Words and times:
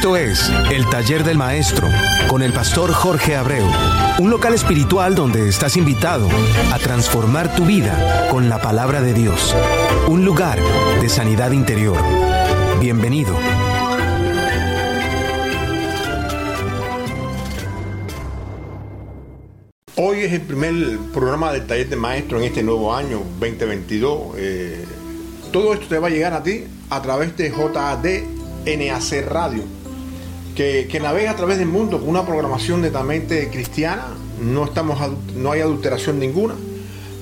Esto 0.00 0.16
es 0.16 0.50
El 0.70 0.88
Taller 0.88 1.24
del 1.24 1.36
Maestro 1.36 1.86
con 2.26 2.40
el 2.40 2.54
pastor 2.54 2.90
Jorge 2.90 3.36
Abreu, 3.36 3.66
un 4.18 4.30
local 4.30 4.54
espiritual 4.54 5.14
donde 5.14 5.46
estás 5.46 5.76
invitado 5.76 6.26
a 6.72 6.78
transformar 6.78 7.54
tu 7.54 7.66
vida 7.66 8.26
con 8.30 8.48
la 8.48 8.62
palabra 8.62 9.02
de 9.02 9.12
Dios, 9.12 9.54
un 10.08 10.24
lugar 10.24 10.58
de 11.02 11.08
sanidad 11.10 11.50
interior. 11.50 11.98
Bienvenido. 12.80 13.36
Hoy 19.96 20.20
es 20.20 20.32
el 20.32 20.40
primer 20.40 20.98
programa 21.12 21.52
del 21.52 21.66
Taller 21.66 21.90
del 21.90 21.98
Maestro 21.98 22.38
en 22.38 22.44
este 22.44 22.62
nuevo 22.62 22.94
año 22.94 23.18
2022. 23.38 24.20
Eh, 24.38 24.84
todo 25.52 25.74
esto 25.74 25.88
te 25.88 25.98
va 25.98 26.06
a 26.06 26.10
llegar 26.10 26.32
a 26.32 26.42
ti 26.42 26.64
a 26.88 27.02
través 27.02 27.36
de 27.36 27.50
JAD 27.50 28.06
NAC 28.64 29.26
Radio, 29.28 29.62
que, 30.60 31.00
navega 31.00 31.30
a 31.30 31.36
través 31.36 31.56
del 31.56 31.68
mundo 31.68 31.98
con 31.98 32.10
una 32.10 32.26
programación 32.26 32.82
netamente 32.82 33.48
cristiana. 33.48 34.08
No, 34.42 34.64
estamos, 34.64 34.98
no 35.34 35.52
hay 35.52 35.60
adulteración 35.60 36.18
ninguna, 36.18 36.54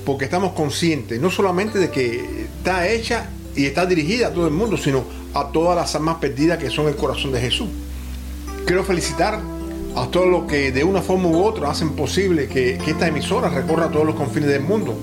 porque 0.05 0.25
estamos 0.25 0.51
conscientes 0.51 1.21
no 1.21 1.31
solamente 1.31 1.79
de 1.79 1.89
que 1.89 2.47
está 2.57 2.89
hecha 2.89 3.29
y 3.55 3.65
está 3.65 3.85
dirigida 3.85 4.27
a 4.27 4.33
todo 4.33 4.45
el 4.45 4.53
mundo, 4.53 4.75
sino 4.75 5.03
a 5.33 5.51
todas 5.53 5.77
las 5.77 5.95
almas 5.95 6.17
perdidas 6.17 6.57
que 6.57 6.69
son 6.69 6.87
el 6.87 6.95
corazón 6.95 7.31
de 7.31 7.39
Jesús. 7.39 7.69
Quiero 8.65 8.83
felicitar 8.83 9.39
a 9.95 10.07
todos 10.07 10.27
los 10.27 10.43
que 10.43 10.73
de 10.73 10.83
una 10.83 11.01
forma 11.01 11.29
u 11.29 11.41
otra 11.41 11.71
hacen 11.71 11.91
posible 11.91 12.47
que, 12.47 12.73
esta 12.75 13.07
emisora 13.07 13.47
recorra 13.47 13.89
todos 13.89 14.05
los 14.05 14.15
confines 14.15 14.49
del 14.49 14.61
mundo 14.61 14.97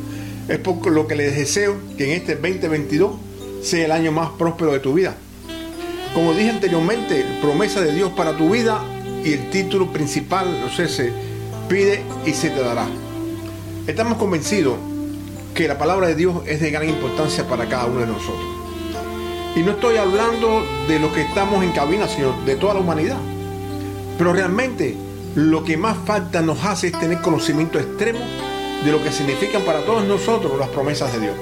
es 0.49 0.59
por 0.59 0.87
lo 0.91 1.07
que 1.07 1.17
les 1.17 1.35
deseo 1.35 1.77
que 1.97 2.05
en 2.05 2.21
este 2.21 2.35
2022 2.35 3.13
sea 3.63 3.87
el 3.87 3.93
año 3.93 4.13
más 4.13 4.31
próspero 4.39 4.73
de 4.73 4.81
tu 4.81 4.93
vida. 4.93 5.17
Como 6.17 6.33
dije 6.33 6.49
anteriormente, 6.49 7.27
promesa 7.43 7.83
de 7.83 7.93
Dios 7.93 8.11
para 8.13 8.35
tu 8.35 8.49
vida 8.49 8.81
y 9.23 9.35
el 9.35 9.51
título 9.51 9.93
principal, 9.93 10.63
no 10.63 10.71
sé, 10.71 10.89
se 10.89 11.13
pide 11.69 12.03
y 12.25 12.33
se 12.33 12.49
te 12.49 12.59
dará. 12.59 12.87
Estamos 13.87 14.17
convencidos 14.17 14.77
que 15.55 15.69
la 15.69 15.77
palabra 15.77 16.07
de 16.07 16.15
Dios 16.15 16.37
es 16.47 16.63
de 16.63 16.71
gran 16.71 16.89
importancia 16.89 17.47
para 17.47 17.69
cada 17.69 17.85
uno 17.85 18.01
de 18.01 18.07
nosotros. 18.07 18.47
Y 19.57 19.61
no 19.61 19.73
estoy 19.73 19.99
hablando 19.99 20.65
de 20.89 20.99
los 21.01 21.13
que 21.13 21.21
estamos 21.21 21.63
en 21.63 21.73
cabina, 21.73 22.09
sino 22.09 22.33
de 22.47 22.57
toda 22.57 22.73
la 22.73 22.81
humanidad. 22.81 23.19
Pero 24.17 24.33
realmente 24.33 24.97
lo 25.35 25.65
que 25.65 25.77
más 25.77 25.99
falta 26.07 26.41
nos 26.41 26.65
hace 26.65 26.87
es 26.87 26.99
tener 26.99 27.21
conocimiento 27.21 27.79
extremo 27.79 28.21
de 28.87 28.91
lo 28.91 29.05
que 29.05 29.13
significan 29.13 29.61
para 29.65 29.85
todos 29.85 30.07
nosotros 30.07 30.59
las 30.59 30.71
promesas 30.71 31.13
de 31.13 31.21
Dios. 31.21 31.35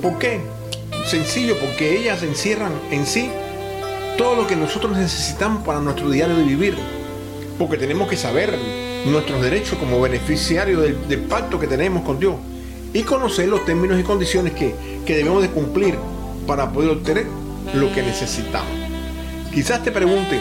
¿Por 0.00 0.18
qué? 0.18 0.40
Sencillo, 1.04 1.60
porque 1.60 1.98
ellas 1.98 2.22
encierran 2.22 2.72
en 2.90 3.04
sí 3.04 3.30
todo 4.16 4.36
lo 4.36 4.46
que 4.46 4.56
nosotros 4.56 4.96
necesitamos 4.96 5.64
para 5.64 5.80
nuestro 5.80 6.10
diario 6.10 6.36
de 6.36 6.42
vivir. 6.42 6.76
Porque 7.58 7.76
tenemos 7.76 8.08
que 8.08 8.16
saber 8.16 8.56
nuestros 9.06 9.42
derechos 9.42 9.78
como 9.78 10.00
beneficiarios 10.00 10.82
del, 11.08 11.20
pacto 11.20 11.58
que 11.58 11.66
tenemos 11.66 12.04
con 12.04 12.18
Dios 12.18 12.36
y 12.92 13.02
conocer 13.02 13.48
los 13.48 13.64
términos 13.64 13.98
y 13.98 14.02
condiciones 14.02 14.52
que, 14.52 14.74
debemos 15.06 15.42
de 15.42 15.50
cumplir 15.50 15.96
para 16.46 16.70
poder 16.70 16.90
obtener 16.90 17.26
lo 17.74 17.92
que 17.92 18.02
necesitamos. 18.02 18.72
Quizás 19.52 19.82
te 19.82 19.92
pregunte, 19.92 20.38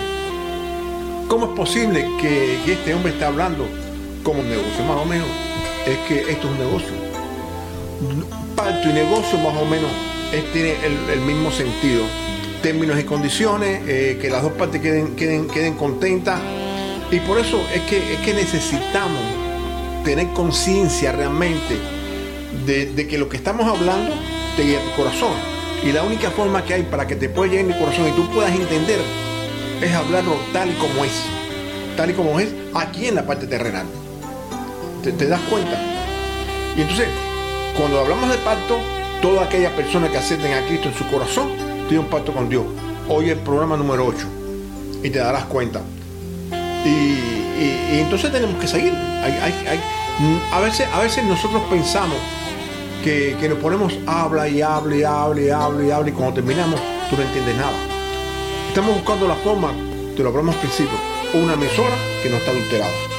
¿cómo 1.28 1.47
es 1.47 1.52
posible 1.52 2.08
que, 2.19 2.59
que 2.66 2.73
este 2.73 2.94
hombre 2.94 3.11
está 3.11 3.28
hablando 3.28 3.67
como 4.23 4.39
un 4.39 4.50
negocio? 4.50 4.83
Más 4.85 4.97
o 4.97 5.06
menos 5.06 5.28
es 5.85 5.97
que 6.08 6.31
esto 6.31 6.47
es 6.47 6.53
un 6.53 6.58
negocio. 6.58 6.94
Pacto 8.56 8.89
y 8.89 8.94
negocio 8.94 9.38
más 9.39 9.56
o 9.56 9.66
menos 9.66 9.91
tiene 10.53 10.75
el, 10.85 11.22
mismo 11.22 11.52
sentido. 11.52 12.03
Términos 12.61 12.99
y 12.99 13.03
condiciones, 13.03 13.81
eh, 13.88 14.19
que 14.22 14.29
las 14.29 14.44
dos 14.44 14.51
partes 14.53 14.81
queden, 14.81 15.16
queden, 15.16 15.47
queden 15.47 15.73
contentas. 15.73 16.39
Y 17.11 17.19
por 17.22 17.39
eso 17.39 17.61
es 17.73 17.81
que, 17.81 18.13
es 18.13 18.19
que 18.19 18.33
necesitamos 18.33 19.22
tener 20.03 20.27
conciencia 20.29 21.11
realmente 21.11 21.77
de, 22.66 23.07
que 23.07 23.17
lo 23.17 23.29
que 23.29 23.38
estamos 23.38 23.67
hablando 23.67 24.13
te 24.55 24.63
guía 24.63 24.79
tu 24.83 25.01
corazón. 25.01 25.33
Y 25.83 25.91
la 25.91 26.03
única 26.03 26.29
forma 26.29 26.63
que 26.63 26.75
hay 26.75 26.83
para 26.83 27.07
que 27.07 27.16
te 27.16 27.29
pueda 27.29 27.51
llegar 27.51 27.66
en 27.66 27.71
el 27.71 27.79
corazón 27.79 28.07
y 28.07 28.11
tú 28.11 28.29
puedas 28.31 28.51
entender 28.51 29.00
es 29.81 29.94
hablarlo 29.94 30.38
tal 30.53 30.69
y 30.69 30.73
como 30.73 31.03
es. 31.03 31.23
Tal 31.97 32.11
y 32.11 32.13
como 32.13 32.39
es 32.39 32.50
aquí 32.73 33.07
en 33.07 33.16
la 33.16 33.25
parte 33.25 33.47
terrenal. 33.47 33.85
¿Te, 35.03 35.11
das 35.11 35.41
cuenta? 35.50 35.81
Y 36.77 36.81
entonces, 36.81 37.07
cuando 37.75 38.00
hablamos 38.00 38.29
de 38.29 38.38
pacto, 38.38 38.77
toda 39.21 39.45
aquella 39.45 39.75
persona 39.75 40.07
que 40.09 40.17
acepten 40.17 40.53
a 40.53 40.66
Cristo 40.67 40.89
en 40.89 40.95
su 40.95 41.07
corazón 41.07 41.50
un 42.00 42.07
pacto 42.07 42.34
con 42.34 42.50
Dios. 42.50 42.63
Hoy 43.09 43.29
el 43.29 43.40
programa 43.40 43.78
número 43.78 44.06
8 44.06 44.28
y 45.03 45.09
te 45.09 45.19
darás 45.19 45.46
cuenta. 45.46 45.81
Y, 46.85 47.97
entonces 48.00 48.31
tenemos 48.31 48.59
que 48.59 48.68
seguir. 48.68 48.94
a, 48.94 50.59
veces, 50.59 50.88
a 50.94 51.00
veces 51.00 51.24
nosotros 51.25 51.62
pensamos 51.69 52.18
que, 53.03 53.35
nos 53.47 53.59
ponemos 53.59 53.94
habla 54.07 54.47
y 54.47 54.62
habla 54.62 54.96
y 54.96 55.03
habla 55.03 55.41
y 55.41 55.50
habla 55.50 55.84
y 55.84 55.91
habla 55.91 56.09
y 56.09 56.13
cuando 56.13 56.35
terminamos 56.35 56.80
tú 57.09 57.18
no 57.18 57.24
entiendes 57.24 57.56
nada. 57.56 57.78
Estamos 58.69 58.96
buscando 58.96 59.28
la 59.28 59.35
forma, 59.35 59.74
te 60.16 60.24
lo 60.24 60.30
hablamos 60.30 60.56
al 60.56 60.62
principio, 60.62 60.97
una 61.34 61.53
emisora 61.53 61.96
que 62.24 62.30
no 62.30 62.38
está 62.38 62.51
adulterada 62.51 63.12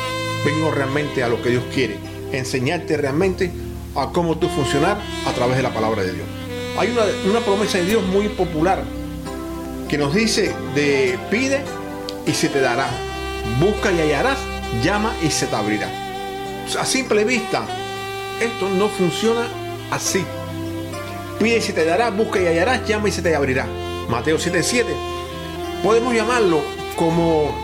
vengo 0.44 0.70
realmente 0.70 1.22
a 1.22 1.28
lo 1.28 1.40
que 1.40 1.50
Dios 1.50 1.64
quiere, 1.72 1.96
enseñarte 2.32 2.96
realmente 2.96 3.50
a 3.94 4.10
cómo 4.12 4.36
tú 4.38 4.48
funcionar 4.48 4.98
a 5.26 5.32
través 5.32 5.56
de 5.56 5.62
la 5.62 5.72
palabra 5.72 6.02
de 6.02 6.12
Dios. 6.12 6.26
Hay 6.78 6.90
una, 7.26 7.40
promesa 7.40 7.78
de 7.78 7.84
Dios 7.84 8.02
muy 8.02 8.28
popular 8.28 8.82
que 9.88 9.98
nos 9.98 10.14
dice 10.14 10.54
de 10.74 11.18
pide 11.30 11.62
y 12.26 12.32
se 12.32 12.48
te 12.48 12.60
dará, 12.60 12.88
busca 13.60 13.92
y 13.92 14.00
hallarás, 14.00 14.38
llama 14.82 15.12
y 15.22 15.30
se 15.30 15.46
te 15.46 15.54
abrirá. 15.54 15.88
A 16.80 16.86
simple 16.86 17.24
vista, 17.24 17.66
esto 18.40 18.70
no 18.70 18.88
funciona 18.88 19.46
así. 19.90 20.24
Pide 21.38 21.58
y 21.58 21.60
se 21.60 21.72
te 21.72 21.84
dará, 21.84 22.10
busca 22.10 22.40
y 22.40 22.46
hallarás, 22.46 22.86
llama 22.88 23.08
y 23.08 23.12
se 23.12 23.20
te 23.20 23.34
abrirá. 23.36 23.66
Mateo 24.08 24.38
7:7. 24.38 24.86
Podemos 25.82 26.14
llamarlo 26.14 26.62
como 26.96 27.54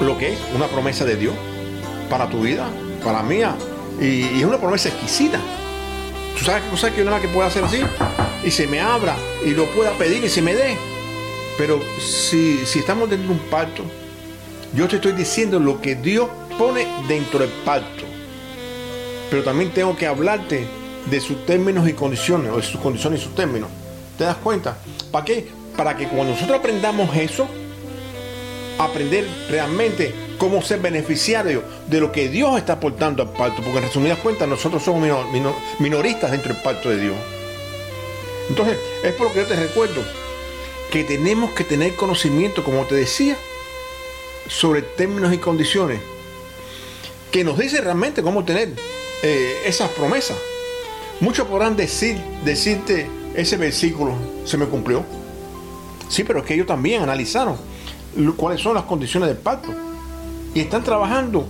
lo 0.00 0.16
que 0.16 0.32
es 0.32 0.38
una 0.54 0.68
promesa 0.68 1.04
de 1.04 1.16
Dios 1.16 1.34
para 2.08 2.28
tu 2.30 2.40
vida, 2.40 2.66
para 3.04 3.22
mía. 3.22 3.54
Y, 4.00 4.40
es 4.40 4.44
una 4.44 4.58
promesa 4.58 4.88
exquisita. 4.88 5.38
Tú 6.38 6.44
sabes, 6.44 6.62
tú 6.70 6.76
sabes 6.76 6.96
que 6.96 7.04
nada 7.04 7.20
que 7.20 7.28
pueda 7.28 7.48
hacer 7.48 7.64
así 7.64 7.80
y 8.44 8.50
se 8.50 8.66
me 8.66 8.80
abra 8.80 9.16
y 9.44 9.50
lo 9.50 9.66
pueda 9.66 9.92
pedir 9.92 10.24
y 10.24 10.28
se 10.28 10.42
me 10.42 10.54
dé. 10.54 10.76
Pero 11.58 11.80
si, 12.00 12.64
si 12.64 12.78
estamos 12.78 13.10
dentro 13.10 13.28
de 13.28 13.34
un 13.34 13.50
pacto, 13.50 13.84
yo 14.74 14.88
te 14.88 14.96
estoy 14.96 15.12
diciendo 15.12 15.58
lo 15.58 15.80
que 15.80 15.94
Dios 15.96 16.28
pone 16.58 16.86
dentro 17.08 17.40
del 17.40 17.50
pacto. 17.64 18.04
Pero 19.30 19.42
también 19.42 19.70
tengo 19.70 19.96
que 19.96 20.06
hablarte 20.06 20.66
de 21.06 21.20
sus 21.20 21.44
términos 21.46 21.88
y 21.88 21.92
condiciones, 21.92 22.52
o 22.52 22.56
de 22.56 22.62
sus 22.62 22.80
condiciones 22.80 23.20
y 23.20 23.24
sus 23.24 23.34
términos. 23.34 23.68
¿Te 24.16 24.24
das 24.24 24.36
cuenta? 24.36 24.76
¿Para 25.10 25.24
qué? 25.24 25.48
Para 25.76 25.96
que 25.96 26.06
cuando 26.08 26.32
nosotros 26.32 26.58
aprendamos 26.58 27.14
eso, 27.16 27.46
aprender 28.78 29.26
realmente 29.48 30.14
cómo 30.40 30.62
ser 30.62 30.80
beneficiario 30.80 31.62
de 31.86 32.00
lo 32.00 32.10
que 32.12 32.30
Dios 32.30 32.56
está 32.56 32.72
aportando 32.72 33.22
al 33.22 33.28
pacto, 33.28 33.62
porque 33.62 33.76
en 33.76 33.84
resumidas 33.84 34.18
cuentas 34.20 34.48
nosotros 34.48 34.82
somos 34.82 35.06
minoristas 35.78 36.30
dentro 36.30 36.54
del 36.54 36.62
pacto 36.62 36.88
de 36.88 36.98
Dios. 36.98 37.16
Entonces, 38.48 38.78
es 39.04 39.12
por 39.12 39.26
lo 39.26 39.34
que 39.34 39.40
yo 39.40 39.46
te 39.46 39.54
recuerdo 39.54 40.02
que 40.90 41.04
tenemos 41.04 41.50
que 41.50 41.62
tener 41.62 41.94
conocimiento, 41.94 42.64
como 42.64 42.86
te 42.86 42.94
decía, 42.94 43.36
sobre 44.48 44.80
términos 44.80 45.34
y 45.34 45.36
condiciones, 45.36 46.00
que 47.30 47.44
nos 47.44 47.58
dice 47.58 47.82
realmente 47.82 48.22
cómo 48.22 48.42
tener 48.42 48.70
eh, 49.22 49.58
esas 49.66 49.90
promesas. 49.90 50.38
Muchos 51.20 51.46
podrán 51.48 51.76
decir, 51.76 52.18
decirte, 52.46 53.10
ese 53.34 53.58
versículo 53.58 54.14
se 54.46 54.56
me 54.56 54.64
cumplió. 54.64 55.04
Sí, 56.08 56.24
pero 56.24 56.38
es 56.38 56.46
que 56.46 56.54
ellos 56.54 56.66
también 56.66 57.02
analizaron 57.02 57.58
cuáles 58.38 58.62
son 58.62 58.72
las 58.74 58.84
condiciones 58.84 59.28
del 59.28 59.36
pacto. 59.36 59.89
Y 60.54 60.60
están 60.60 60.82
trabajando 60.82 61.46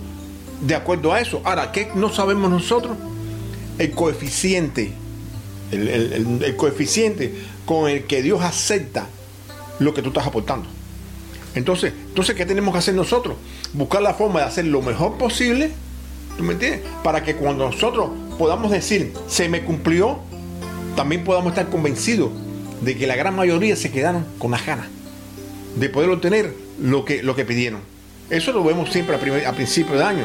de 0.61 0.75
acuerdo 0.75 1.11
a 1.11 1.19
eso. 1.19 1.41
Ahora, 1.43 1.71
¿qué 1.71 1.89
no 1.95 2.11
sabemos 2.11 2.49
nosotros? 2.49 2.97
El 3.77 3.91
coeficiente, 3.91 4.93
el, 5.71 6.55
coeficiente 6.55 7.33
con 7.65 7.89
el 7.89 8.05
que 8.05 8.21
Dios 8.21 8.41
acepta 8.41 9.07
lo 9.79 9.93
que 9.93 10.01
tú 10.01 10.09
estás 10.09 10.27
aportando. 10.27 10.67
Entonces, 11.55 11.93
entonces, 12.07 12.35
¿qué 12.35 12.45
tenemos 12.45 12.73
que 12.73 12.79
hacer 12.79 12.93
nosotros? 12.93 13.35
Buscar 13.73 14.01
la 14.01 14.13
forma 14.13 14.39
de 14.39 14.45
hacer 14.45 14.65
lo 14.65 14.81
mejor 14.81 15.17
posible, 15.17 15.71
¿tú 16.37 16.43
me 16.43 16.53
entiendes? 16.53 16.81
Para 17.03 17.23
que 17.23 17.35
cuando 17.35 17.69
nosotros 17.69 18.09
podamos 18.37 18.71
decir, 18.71 19.13
se 19.27 19.49
me 19.49 19.63
cumplió, 19.63 20.19
también 20.95 21.23
podamos 21.23 21.51
estar 21.51 21.69
convencidos 21.69 22.31
de 22.81 22.95
que 22.95 23.07
la 23.07 23.15
gran 23.15 23.35
mayoría 23.35 23.75
se 23.75 23.91
quedaron 23.91 24.25
con 24.37 24.51
las 24.51 24.65
ganas 24.65 24.87
de 25.75 25.89
poder 25.89 26.09
obtener 26.09 26.53
lo 26.79 27.05
que, 27.05 27.23
lo 27.23 27.35
que 27.35 27.45
pidieron. 27.45 27.90
Eso 28.31 28.53
lo 28.53 28.63
vemos 28.63 28.89
siempre 28.89 29.15
a, 29.45 29.51
principio 29.51 29.97
de 29.97 30.03
año. 30.05 30.23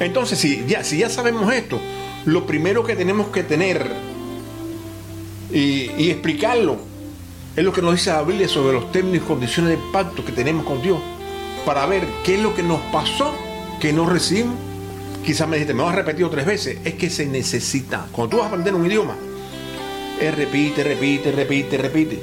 Entonces, 0.00 0.38
si 0.38 0.64
ya, 0.66 0.82
si 0.82 0.96
ya 0.96 1.10
sabemos 1.10 1.52
esto, 1.52 1.78
lo 2.24 2.46
primero 2.46 2.82
que 2.82 2.96
tenemos 2.96 3.28
que 3.28 3.42
tener 3.42 3.86
y, 5.52 6.10
explicarlo 6.10 6.78
Es 7.56 7.64
lo 7.64 7.72
que 7.72 7.82
nos 7.82 7.92
dice 7.92 8.10
la 8.10 8.22
Biblia 8.22 8.48
sobre 8.48 8.72
los 8.72 8.90
términos 8.90 9.18
y 9.24 9.26
condiciones 9.28 9.72
de 9.72 9.78
pacto 9.92 10.24
que 10.24 10.32
tenemos 10.32 10.64
con 10.64 10.80
Dios. 10.80 10.98
Para 11.66 11.84
ver 11.84 12.06
qué 12.24 12.36
es 12.36 12.42
lo 12.42 12.54
que 12.54 12.62
nos 12.62 12.80
pasó 12.90 13.34
que 13.80 13.92
no 13.92 14.06
recibimos. 14.06 14.56
Quizás 15.26 15.46
me 15.46 15.56
dijiste, 15.56 15.74
me 15.74 15.82
vas 15.82 15.92
a 15.92 15.96
repetir 15.96 16.26
tres 16.30 16.46
veces. 16.46 16.78
Es 16.84 16.94
que 16.94 17.10
se 17.10 17.26
necesita. 17.26 18.06
Cuando 18.12 18.30
tú 18.30 18.36
vas 18.38 18.46
a 18.46 18.48
aprender 18.48 18.74
un 18.74 18.86
idioma, 18.86 19.14
es 20.18 20.34
repite, 20.34 20.82
repite, 20.84 21.32
repite, 21.32 21.76
repite. 21.76 22.22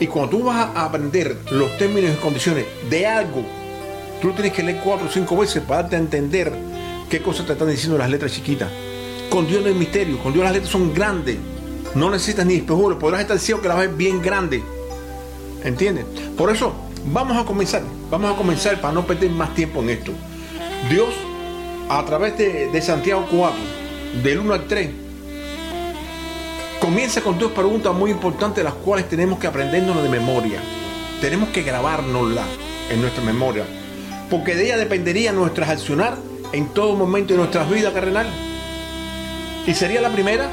Y 0.00 0.06
cuando 0.06 0.36
tú 0.36 0.44
vas 0.44 0.68
a 0.74 0.84
aprender 0.84 1.38
los 1.50 1.78
términos 1.78 2.10
y 2.14 2.20
condiciones 2.20 2.66
de 2.90 3.06
algo, 3.06 3.59
tú 4.20 4.32
tienes 4.32 4.52
que 4.52 4.62
leer 4.62 4.80
cuatro 4.84 5.06
o 5.06 5.10
cinco 5.10 5.36
veces 5.36 5.62
para 5.62 5.82
darte 5.82 5.96
a 5.96 5.98
entender 5.98 6.52
qué 7.08 7.20
cosas 7.20 7.46
te 7.46 7.52
están 7.52 7.68
diciendo 7.68 7.98
las 7.98 8.10
letras 8.10 8.32
chiquitas. 8.32 8.68
Con 9.28 9.46
Dios 9.46 9.62
no 9.62 9.68
hay 9.68 9.74
misterio, 9.74 10.18
con 10.18 10.32
Dios 10.32 10.44
las 10.44 10.52
letras 10.52 10.70
son 10.70 10.94
grandes. 10.94 11.36
No 11.94 12.10
necesitas 12.10 12.46
ni 12.46 12.54
espejuelos, 12.54 12.98
podrás 12.98 13.22
estar 13.22 13.38
ciego 13.38 13.60
que 13.60 13.68
las 13.68 13.78
ves 13.78 13.96
bien 13.96 14.22
grande. 14.22 14.62
¿Entiendes? 15.64 16.04
Por 16.36 16.50
eso, 16.50 16.72
vamos 17.06 17.36
a 17.36 17.44
comenzar. 17.44 17.82
Vamos 18.10 18.32
a 18.32 18.36
comenzar 18.36 18.80
para 18.80 18.92
no 18.92 19.06
perder 19.06 19.30
más 19.30 19.54
tiempo 19.54 19.80
en 19.80 19.90
esto. 19.90 20.12
Dios, 20.88 21.08
a 21.88 22.04
través 22.04 22.36
de, 22.38 22.70
de 22.70 22.82
Santiago 22.82 23.26
4, 23.30 23.58
del 24.22 24.38
1 24.38 24.54
al 24.54 24.66
3, 24.66 24.90
comienza 26.80 27.20
con 27.20 27.38
dos 27.38 27.52
preguntas 27.52 27.94
muy 27.94 28.10
importantes, 28.10 28.64
las 28.64 28.74
cuales 28.74 29.08
tenemos 29.08 29.38
que 29.38 29.46
aprendernos 29.46 30.02
de 30.02 30.08
memoria. 30.08 30.60
Tenemos 31.20 31.50
que 31.50 31.62
grabárnoslas 31.62 32.46
en 32.90 33.00
nuestra 33.00 33.22
memoria. 33.22 33.64
Porque 34.30 34.54
de 34.54 34.66
ella 34.66 34.76
dependería 34.76 35.32
nuestras 35.32 35.68
accionar 35.68 36.16
en 36.52 36.68
todo 36.68 36.94
momento 36.94 37.34
de 37.34 37.38
nuestras 37.38 37.68
vidas 37.68 37.92
terrenal. 37.92 38.26
Y 39.66 39.74
sería 39.74 40.00
la 40.00 40.10
primera, 40.10 40.50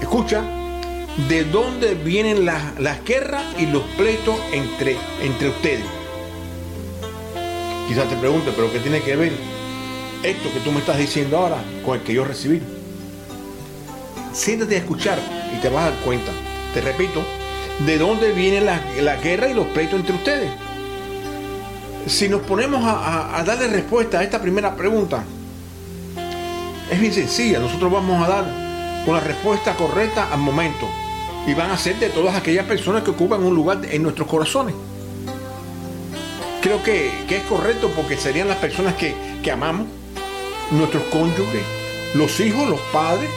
escucha, 0.00 0.42
de 1.28 1.44
dónde 1.44 1.94
vienen 1.94 2.44
las, 2.44 2.78
las 2.78 3.04
guerras 3.04 3.42
y 3.58 3.66
los 3.66 3.82
pleitos 3.96 4.36
entre, 4.52 4.96
entre 5.22 5.48
ustedes. 5.48 5.84
Quizás 7.88 8.08
te 8.08 8.16
pregunte, 8.16 8.52
pero 8.54 8.70
¿qué 8.72 8.78
tiene 8.78 9.00
que 9.00 9.16
ver 9.16 9.32
esto 10.22 10.52
que 10.52 10.60
tú 10.60 10.70
me 10.70 10.78
estás 10.78 10.98
diciendo 10.98 11.38
ahora 11.38 11.56
con 11.84 11.98
el 11.98 12.04
que 12.04 12.14
yo 12.14 12.24
recibí? 12.24 12.60
Siéntate 14.32 14.76
a 14.76 14.78
escuchar 14.78 15.18
y 15.56 15.60
te 15.60 15.68
vas 15.68 15.86
a 15.86 15.90
dar 15.90 16.00
cuenta. 16.00 16.30
Te 16.72 16.80
repito, 16.80 17.24
de 17.84 17.98
dónde 17.98 18.32
vienen 18.32 18.66
las 18.66 18.80
la 19.02 19.16
guerras 19.16 19.50
y 19.50 19.54
los 19.54 19.66
pleitos 19.68 19.98
entre 19.98 20.14
ustedes. 20.14 20.50
Si 22.06 22.28
nos 22.28 22.40
ponemos 22.42 22.82
a, 22.84 23.42
darle 23.44 23.68
respuesta 23.68 24.20
a 24.20 24.24
esta 24.24 24.40
primera 24.40 24.74
pregunta, 24.74 25.24
es 26.90 27.00
bien 27.00 27.12
sencilla. 27.12 27.58
Nosotros 27.58 27.92
vamos 27.92 28.22
a 28.22 28.28
dar 28.28 28.44
con 29.04 29.14
la 29.14 29.20
respuesta 29.20 29.74
correcta 29.74 30.32
al 30.32 30.40
momento. 30.40 30.88
Y 31.46 31.54
van 31.54 31.70
a 31.70 31.78
ser 31.78 31.98
de 31.98 32.10
todas 32.10 32.34
aquellas 32.34 32.66
personas 32.66 33.02
que 33.02 33.10
ocupan 33.10 33.42
un 33.42 33.54
lugar 33.54 33.80
en 33.90 34.02
nuestros 34.02 34.28
corazones. 34.28 34.74
Creo 36.60 36.82
que, 36.82 37.10
que 37.26 37.38
es 37.38 37.42
correcto 37.44 37.90
porque 37.96 38.16
serían 38.16 38.48
las 38.48 38.58
personas 38.58 38.94
que, 38.94 39.14
que 39.42 39.50
amamos, 39.50 39.86
nuestros 40.70 41.02
cónyuges, 41.04 41.62
los 42.14 42.38
hijos, 42.40 42.68
los 42.68 42.80
padres, 42.92 43.30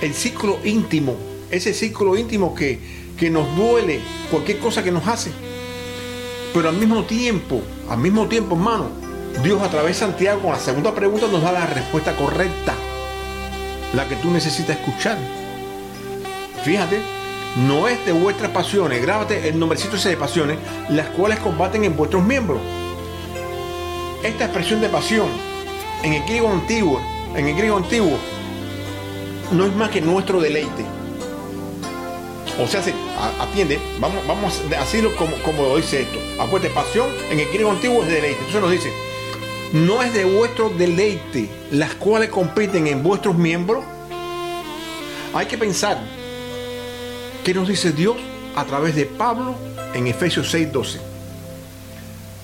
el 0.00 0.14
círculo 0.14 0.58
íntimo, 0.64 1.16
ese 1.50 1.74
círculo 1.74 2.16
íntimo 2.16 2.54
que, 2.54 2.78
que 3.18 3.30
nos 3.30 3.54
duele 3.56 4.00
cualquier 4.30 4.58
cosa 4.58 4.84
que 4.84 4.92
nos 4.92 5.06
hace. 5.08 5.32
Pero 6.52 6.68
al 6.68 6.76
mismo 6.76 7.04
tiempo, 7.04 7.62
al 7.88 7.98
mismo 7.98 8.26
tiempo, 8.26 8.56
hermano, 8.56 8.86
Dios 9.42 9.62
a 9.62 9.70
través 9.70 9.96
de 9.96 10.06
Santiago 10.06 10.42
con 10.42 10.52
la 10.52 10.58
segunda 10.58 10.92
pregunta 10.94 11.26
nos 11.28 11.42
da 11.42 11.52
la 11.52 11.66
respuesta 11.66 12.16
correcta, 12.16 12.74
la 13.94 14.08
que 14.08 14.16
tú 14.16 14.30
necesitas 14.30 14.76
escuchar. 14.76 15.16
Fíjate, 16.64 17.00
no 17.68 17.88
es 17.88 18.04
de 18.04 18.12
vuestras 18.12 18.50
pasiones, 18.50 19.00
grábate 19.00 19.48
el 19.48 19.58
nombrecito 19.58 19.96
ese 19.96 20.10
de 20.10 20.16
pasiones, 20.16 20.58
las 20.88 21.08
cuales 21.08 21.38
combaten 21.38 21.84
en 21.84 21.96
vuestros 21.96 22.22
miembros. 22.22 22.60
Esta 24.24 24.44
expresión 24.44 24.80
de 24.80 24.88
pasión 24.88 25.28
en 26.02 26.14
el 26.14 26.22
griego 26.24 26.50
antiguo, 26.50 27.00
en 27.36 27.46
el 27.46 27.56
griego 27.56 27.76
antiguo, 27.76 28.18
no 29.52 29.64
es 29.64 29.74
más 29.74 29.90
que 29.90 30.00
nuestro 30.00 30.40
deleite. 30.40 30.84
O 32.62 32.66
sea, 32.66 32.82
se, 32.82 32.92
atiende, 33.40 33.78
vamos, 33.98 34.26
vamos 34.26 34.62
a 34.74 34.80
decirlo 34.80 35.14
como, 35.16 35.36
como 35.42 35.76
dice 35.76 36.02
esto. 36.02 36.18
Acuérdate, 36.40 36.74
pasión 36.74 37.08
en 37.30 37.40
el 37.40 37.48
griego 37.48 37.70
antiguo 37.70 38.02
es 38.02 38.08
deleite. 38.08 38.38
Entonces 38.38 38.60
nos 38.60 38.70
dice, 38.70 38.92
no 39.72 40.02
es 40.02 40.12
de 40.12 40.24
vuestro 40.24 40.68
deleite 40.70 41.48
las 41.70 41.94
cuales 41.94 42.30
compiten 42.30 42.86
en 42.86 43.02
vuestros 43.02 43.36
miembros. 43.36 43.84
Hay 45.32 45.46
que 45.46 45.56
pensar 45.56 45.98
qué 47.44 47.54
nos 47.54 47.68
dice 47.68 47.92
Dios 47.92 48.16
a 48.56 48.64
través 48.64 48.96
de 48.96 49.06
Pablo 49.06 49.54
en 49.94 50.06
Efesios 50.06 50.52
6:12. 50.52 50.98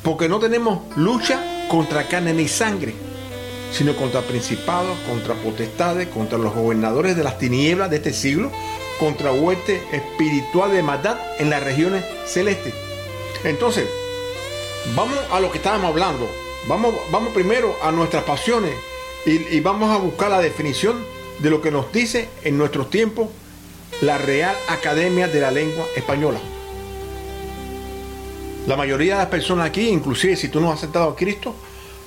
Porque 0.02 0.28
no 0.28 0.38
tenemos 0.38 0.80
lucha 0.96 1.66
contra 1.68 2.06
carne 2.06 2.32
ni 2.32 2.46
sangre, 2.46 2.94
sino 3.72 3.96
contra 3.96 4.22
principados, 4.22 4.96
contra 5.08 5.34
potestades, 5.34 6.08
contra 6.08 6.38
los 6.38 6.54
gobernadores 6.54 7.16
de 7.16 7.24
las 7.24 7.38
tinieblas 7.38 7.90
de 7.90 7.96
este 7.96 8.12
siglo, 8.12 8.52
contra 8.98 9.32
hueste 9.32 9.82
espiritual 9.92 10.72
de 10.72 10.82
maldad 10.82 11.18
en 11.38 11.50
las 11.50 11.62
regiones 11.62 12.04
celestes. 12.26 12.74
Entonces, 13.44 13.86
vamos 14.94 15.18
a 15.30 15.40
lo 15.40 15.50
que 15.50 15.58
estábamos 15.58 15.90
hablando. 15.90 16.28
Vamos, 16.68 16.94
vamos 17.10 17.32
primero 17.32 17.76
a 17.82 17.92
nuestras 17.92 18.24
pasiones 18.24 18.74
y, 19.24 19.54
y 19.54 19.60
vamos 19.60 19.94
a 19.94 19.98
buscar 19.98 20.30
la 20.30 20.40
definición 20.40 21.04
de 21.38 21.50
lo 21.50 21.60
que 21.60 21.70
nos 21.70 21.92
dice 21.92 22.28
en 22.44 22.58
nuestros 22.58 22.90
tiempos 22.90 23.28
la 24.00 24.18
Real 24.18 24.56
Academia 24.68 25.28
de 25.28 25.40
la 25.40 25.50
Lengua 25.50 25.84
Española. 25.94 26.38
La 28.66 28.76
mayoría 28.76 29.14
de 29.14 29.18
las 29.20 29.28
personas 29.28 29.66
aquí, 29.66 29.88
inclusive 29.88 30.36
si 30.36 30.48
tú 30.48 30.60
no 30.60 30.72
has 30.72 30.78
aceptado 30.78 31.10
a 31.10 31.16
Cristo, 31.16 31.54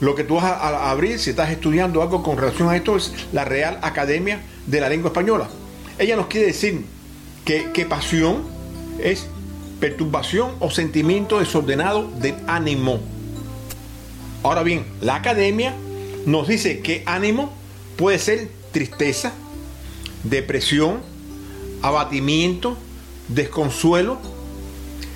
lo 0.02 0.16
que 0.16 0.24
tú 0.24 0.36
vas 0.36 0.46
a 0.46 0.92
abrir, 0.92 1.20
si 1.20 1.32
estás 1.32 1.50
estudiando 1.52 2.02
algo 2.02 2.22
con 2.24 2.38
relación 2.38 2.70
a 2.70 2.76
esto, 2.76 2.96
es 2.96 3.14
la 3.34 3.46
Real 3.46 3.80
Academia 3.82 4.42
de 4.66 4.82
la 4.82 4.90
Lengua 4.90 5.10
Española. 5.10 5.50
Ella 6.00 6.16
nos 6.16 6.28
quiere 6.28 6.48
decir 6.48 6.86
que, 7.44 7.86
pasión 7.86 8.44
es 9.04 9.28
perturbación 9.82 10.52
o 10.60 10.72
sentimiento 10.72 11.40
desordenado 11.40 12.10
del 12.20 12.36
ánimo. 12.48 13.02
Ahora 14.42 14.64
bien, 14.64 14.86
la 15.02 15.16
academia 15.16 15.74
nos 16.26 16.48
dice 16.48 16.80
que 16.80 17.04
ánimo 17.06 17.52
puede 17.98 18.18
ser 18.18 18.50
tristeza, 18.72 19.34
depresión, 20.24 21.00
abatimiento, 21.82 22.78
desconsuelo. 23.28 24.20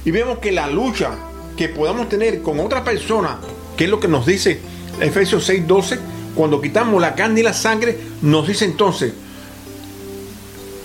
Y 0.03 0.11
vemos 0.11 0.39
que 0.39 0.51
la 0.51 0.67
lucha 0.67 1.11
que 1.55 1.69
podamos 1.69 2.09
tener 2.09 2.41
con 2.41 2.59
otra 2.59 2.83
persona, 2.83 3.39
que 3.77 3.85
es 3.85 3.89
lo 3.89 4.01
que 4.01 4.09
nos 4.09 4.25
dice 4.25 4.59
Efesios 4.99 5.47
6:12, 5.49 5.99
cuando 6.35 6.59
quitamos 6.59 6.99
la 6.99 7.15
carne 7.15 7.39
y 7.39 7.43
la 7.43 7.53
sangre, 7.53 7.97
nos 8.21 8.47
dice 8.47 8.65
entonces 8.65 9.13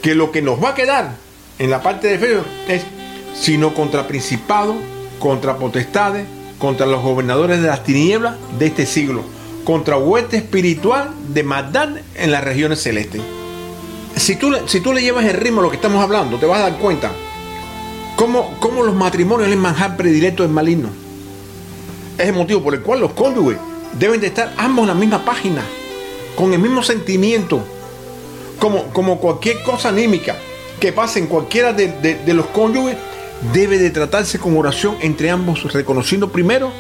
que 0.03 0.15
lo 0.15 0.31
que 0.33 0.43
nos 0.43 0.63
va 0.63 0.71
a 0.71 0.75
quedar 0.75 1.17
en 1.59 1.71
la 1.71 1.83
parte 1.83 2.09
de 2.09 2.15
Efesios 2.15 2.47
es 2.69 2.83
sino 3.35 3.75
contra 3.75 4.07
principados, 4.07 4.77
contra 5.19 5.57
potestades, 5.57 6.27
contra 6.59 6.87
los 6.87 7.03
gobernadores 7.03 7.61
de 7.61 7.69
las 7.69 7.85
tinieblas 7.85 8.37
de 8.59 8.67
este 8.67 8.87
siglo, 8.87 9.23
contra 9.65 9.97
hueste 9.97 10.37
espiritual 10.37 11.11
de 11.29 11.43
maldad 11.43 11.91
en 12.17 12.33
las 12.33 12.43
regiones 12.43 12.83
celestes. 12.83 13.23
Si 14.17 14.37
tú, 14.37 14.53
si 14.67 14.81
tú 14.81 14.93
le 14.93 15.03
llevas 15.03 15.25
el 15.25 15.35
ritmo 15.35 15.61
a 15.61 15.65
lo 15.65 15.71
que 15.71 15.77
estamos 15.77 16.03
hablando, 16.03 16.39
te 16.39 16.47
vas 16.47 16.59
a 16.59 16.71
dar 16.71 16.79
cuenta 16.79 17.13
cómo, 18.17 18.57
cómo 18.59 18.83
los 18.83 18.95
matrimonios 18.95 19.49
es 19.49 19.57
manjar 19.57 19.97
predilecto 19.97 20.43
del 20.43 20.53
maligno. 20.53 20.89
Es 22.17 22.27
el 22.27 22.35
motivo 22.35 22.63
por 22.63 22.75
el 22.75 22.83
cual 22.83 23.01
los 23.01 23.13
cónyuges 23.13 23.59
deben 23.99 24.21
de 24.21 24.27
estar 24.27 24.53
ambos 24.57 24.83
en 24.83 24.89
la 24.89 24.95
misma 24.95 25.25
página, 25.25 25.63
con 26.35 26.53
el 26.53 26.59
mismo 26.59 26.83
sentimiento, 26.83 27.65
como, 28.59 28.85
como 28.93 29.19
cualquier 29.19 29.63
cosa 29.63 29.89
anímica 29.91 30.37
que 30.81 30.93
pase 30.93 31.19
en 31.19 31.27
cualquiera 31.27 31.73
de, 31.73 31.89
de, 31.89 32.35
los 32.35 32.47
cónyuges, 32.47 32.97
debe 33.53 33.79
de 33.79 33.91
tratarse 33.91 34.39
con 34.39 34.57
oración 34.57 34.97
entre 35.01 35.31
ambos, 35.31 35.73
reconociendo 35.73 36.31
primero 36.31 36.71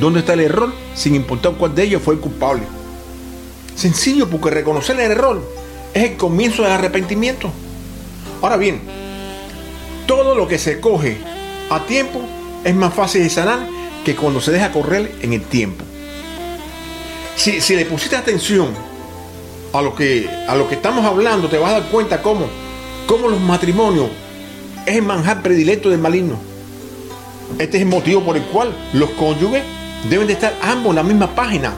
dónde 0.00 0.20
está 0.20 0.34
el 0.34 0.40
error, 0.40 0.72
sin 0.94 1.14
importar 1.14 1.52
cuál 1.54 1.74
de 1.74 1.84
ellos 1.84 2.02
fue 2.02 2.14
el 2.14 2.20
culpable. 2.20 2.62
Sencillo, 3.74 4.28
porque 4.28 4.50
reconocer 4.50 4.98
el 5.00 5.10
error 5.10 5.42
es 5.92 6.10
el 6.10 6.16
comienzo 6.16 6.62
del 6.62 6.72
arrepentimiento. 6.72 7.50
Ahora 8.40 8.56
bien, 8.56 8.80
todo 10.06 10.34
lo 10.34 10.46
que 10.46 10.58
se 10.58 10.80
coge 10.80 11.18
a 11.70 11.84
tiempo 11.86 12.20
es 12.64 12.74
más 12.74 12.94
fácil 12.94 13.22
de 13.22 13.30
sanar 13.30 13.66
que 14.04 14.14
cuando 14.14 14.40
se 14.40 14.52
deja 14.52 14.70
correr 14.70 15.12
en 15.20 15.32
el 15.32 15.42
tiempo. 15.42 15.84
Si, 17.36 17.60
si 17.60 17.74
le 17.74 17.86
pusiste 17.86 18.16
atención 18.16 18.91
a 19.72 19.82
lo, 19.82 19.94
que, 19.94 20.28
a 20.48 20.54
lo 20.54 20.68
que 20.68 20.74
estamos 20.74 21.04
hablando, 21.04 21.48
te 21.48 21.58
vas 21.58 21.70
a 21.70 21.80
dar 21.80 21.90
cuenta 21.90 22.22
cómo, 22.22 22.46
cómo 23.06 23.28
los 23.28 23.40
matrimonios 23.40 24.08
es 24.86 24.96
el 24.96 25.02
manjar 25.02 25.42
predilecto 25.42 25.90
del 25.90 25.98
maligno. 25.98 26.38
Este 27.58 27.76
es 27.78 27.82
el 27.82 27.88
motivo 27.88 28.22
por 28.22 28.36
el 28.36 28.44
cual 28.44 28.74
los 28.92 29.10
cónyuges 29.10 29.62
deben 30.08 30.26
de 30.26 30.34
estar 30.34 30.54
ambos 30.62 30.90
en 30.90 30.96
la 30.96 31.02
misma 31.02 31.34
página. 31.34 31.72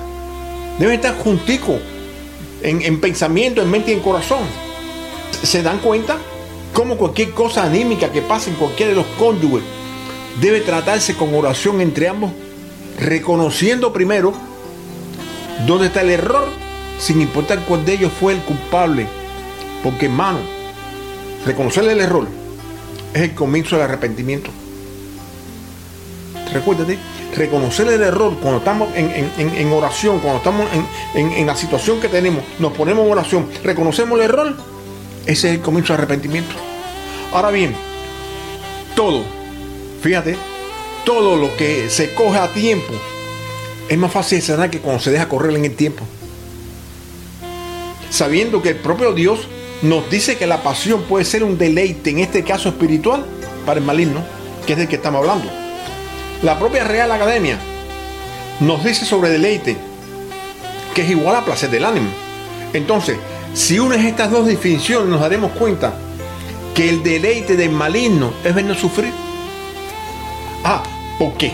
Deben 0.79 0.95
estar 0.95 1.17
junticos 1.19 1.77
en, 2.63 2.83
en 2.83 3.01
pensamiento, 3.01 3.63
en 3.63 3.71
mente 3.71 3.91
y 3.93 3.95
en 3.95 4.01
corazón. 4.01 4.43
¿Se 5.43 5.63
dan 5.63 5.79
cuenta 5.79 6.17
como 6.73 6.97
cualquier 6.97 7.31
cosa 7.31 7.65
anímica 7.65 8.11
que 8.11 8.23
pase 8.23 8.51
en 8.51 8.57
cualquiera 8.57 8.91
de 8.91 8.97
los 8.97 9.07
cónyuges 9.19 9.63
debe 10.41 10.61
tratarse 10.61 11.15
con 11.15 11.35
oración 11.35 11.81
entre 11.81 12.09
ambos, 12.09 12.33
reconociendo 12.99 13.93
primero 13.93 14.33
dónde 15.67 15.87
está 15.87 16.01
el 16.01 16.11
error, 16.11 16.49
sin 16.99 17.21
importar 17.21 17.61
cuál 17.61 17.85
de 17.85 17.95
ellos 17.95 18.13
fue 18.19 18.33
el 18.35 18.41
culpable. 18.41 19.07
Porque 19.83 20.07
hermano, 20.07 20.39
reconocer 21.45 21.85
el 21.85 22.01
error 22.01 22.27
es 23.13 23.23
el 23.23 23.35
comienzo 23.35 23.77
del 23.77 23.85
arrepentimiento. 23.85 24.51
Recuérdate, 26.53 26.99
reconocer 27.37 27.89
el 27.89 28.03
error 28.03 28.37
cuando 28.41 28.59
estamos 28.59 28.89
en, 28.95 29.73
oración, 29.73 30.21
cuando 30.21 30.39
estamos 30.39 30.67
en, 31.15 31.47
la 31.47 31.57
situación 31.57 32.01
que 32.01 32.09
tenemos, 32.09 32.45
nos 32.59 32.73
ponemos 32.73 33.05
en 33.05 33.13
oración, 33.13 33.49
reconocemos 33.63 34.19
el 34.19 34.25
error, 34.25 34.57
ese 35.27 35.49
es 35.49 35.55
el 35.57 35.61
comienzo 35.61 35.93
del 35.93 36.03
arrepentimiento. 36.03 36.55
Ahora 37.33 37.51
bien, 37.51 37.75
todo, 38.95 39.23
fíjate, 40.03 40.37
todo 41.05 41.37
lo 41.37 41.57
que 41.57 41.91
se 41.91 42.15
coge 42.15 42.39
a 42.39 42.53
tiempo 42.53 42.95
es 43.89 43.99
más 43.99 44.13
fácil 44.13 44.39
de 44.39 44.45
sanar 44.45 44.71
que 44.71 44.81
cuando 44.81 45.03
se 45.03 45.11
deja 45.11 45.29
correr 45.29 45.57
en 45.57 45.65
el 45.65 45.75
tiempo. 45.75 46.05
Sabiendo 48.14 48.62
que 48.62 48.68
el 48.68 48.76
propio 48.76 49.12
Dios 49.12 49.49
nos 49.83 50.09
dice 50.09 50.37
que 50.37 50.47
la 50.47 50.62
pasión 50.62 51.02
puede 51.02 51.25
ser 51.25 51.42
un 51.42 51.59
deleite, 51.59 52.11
en 52.11 52.21
este 52.21 52.44
caso 52.44 52.68
espiritual, 52.68 53.26
para 53.66 53.80
el 53.80 53.85
maligno, 53.85 54.23
que 54.64 54.75
es 54.75 54.78
del 54.78 54.87
que 54.87 54.94
estamos 54.94 55.21
hablando. 55.21 55.50
La 56.40 56.56
propia 56.56 56.85
Real 56.85 57.11
Academia 57.11 57.59
nos 58.61 58.85
dice 58.85 59.04
sobre 59.04 59.30
deleite, 59.30 59.76
que 60.94 61.02
es 61.02 61.11
igual 61.11 61.35
a 61.35 61.44
placer 61.44 61.71
del 61.71 61.85
ánimo. 61.85 62.06
Entonces, 62.73 63.16
si 63.52 63.80
unes 63.80 64.04
estas 64.04 64.30
dos 64.30 64.47
definiciones, 64.47 65.09
nos 65.09 65.21
daremos 65.21 65.50
cuenta 65.50 65.92
que 66.73 66.88
el 66.88 67.02
deleite 67.02 67.56
del 67.56 67.71
maligno 67.71 68.33
es 68.44 68.54
vernos 68.54 68.78
sufrir. 68.78 69.12
Ah, 70.62 70.85
¿por 71.18 71.37
qué? 71.37 71.52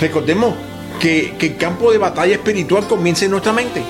Recordemos 0.00 0.54
que, 0.98 1.34
que 1.38 1.48
el 1.48 1.56
campo 1.58 1.92
de 1.92 1.98
batalla 1.98 2.32
espiritual 2.36 2.86
comienza 2.86 3.26
en 3.26 3.32
nuestra 3.32 3.52
mente. 3.52 3.82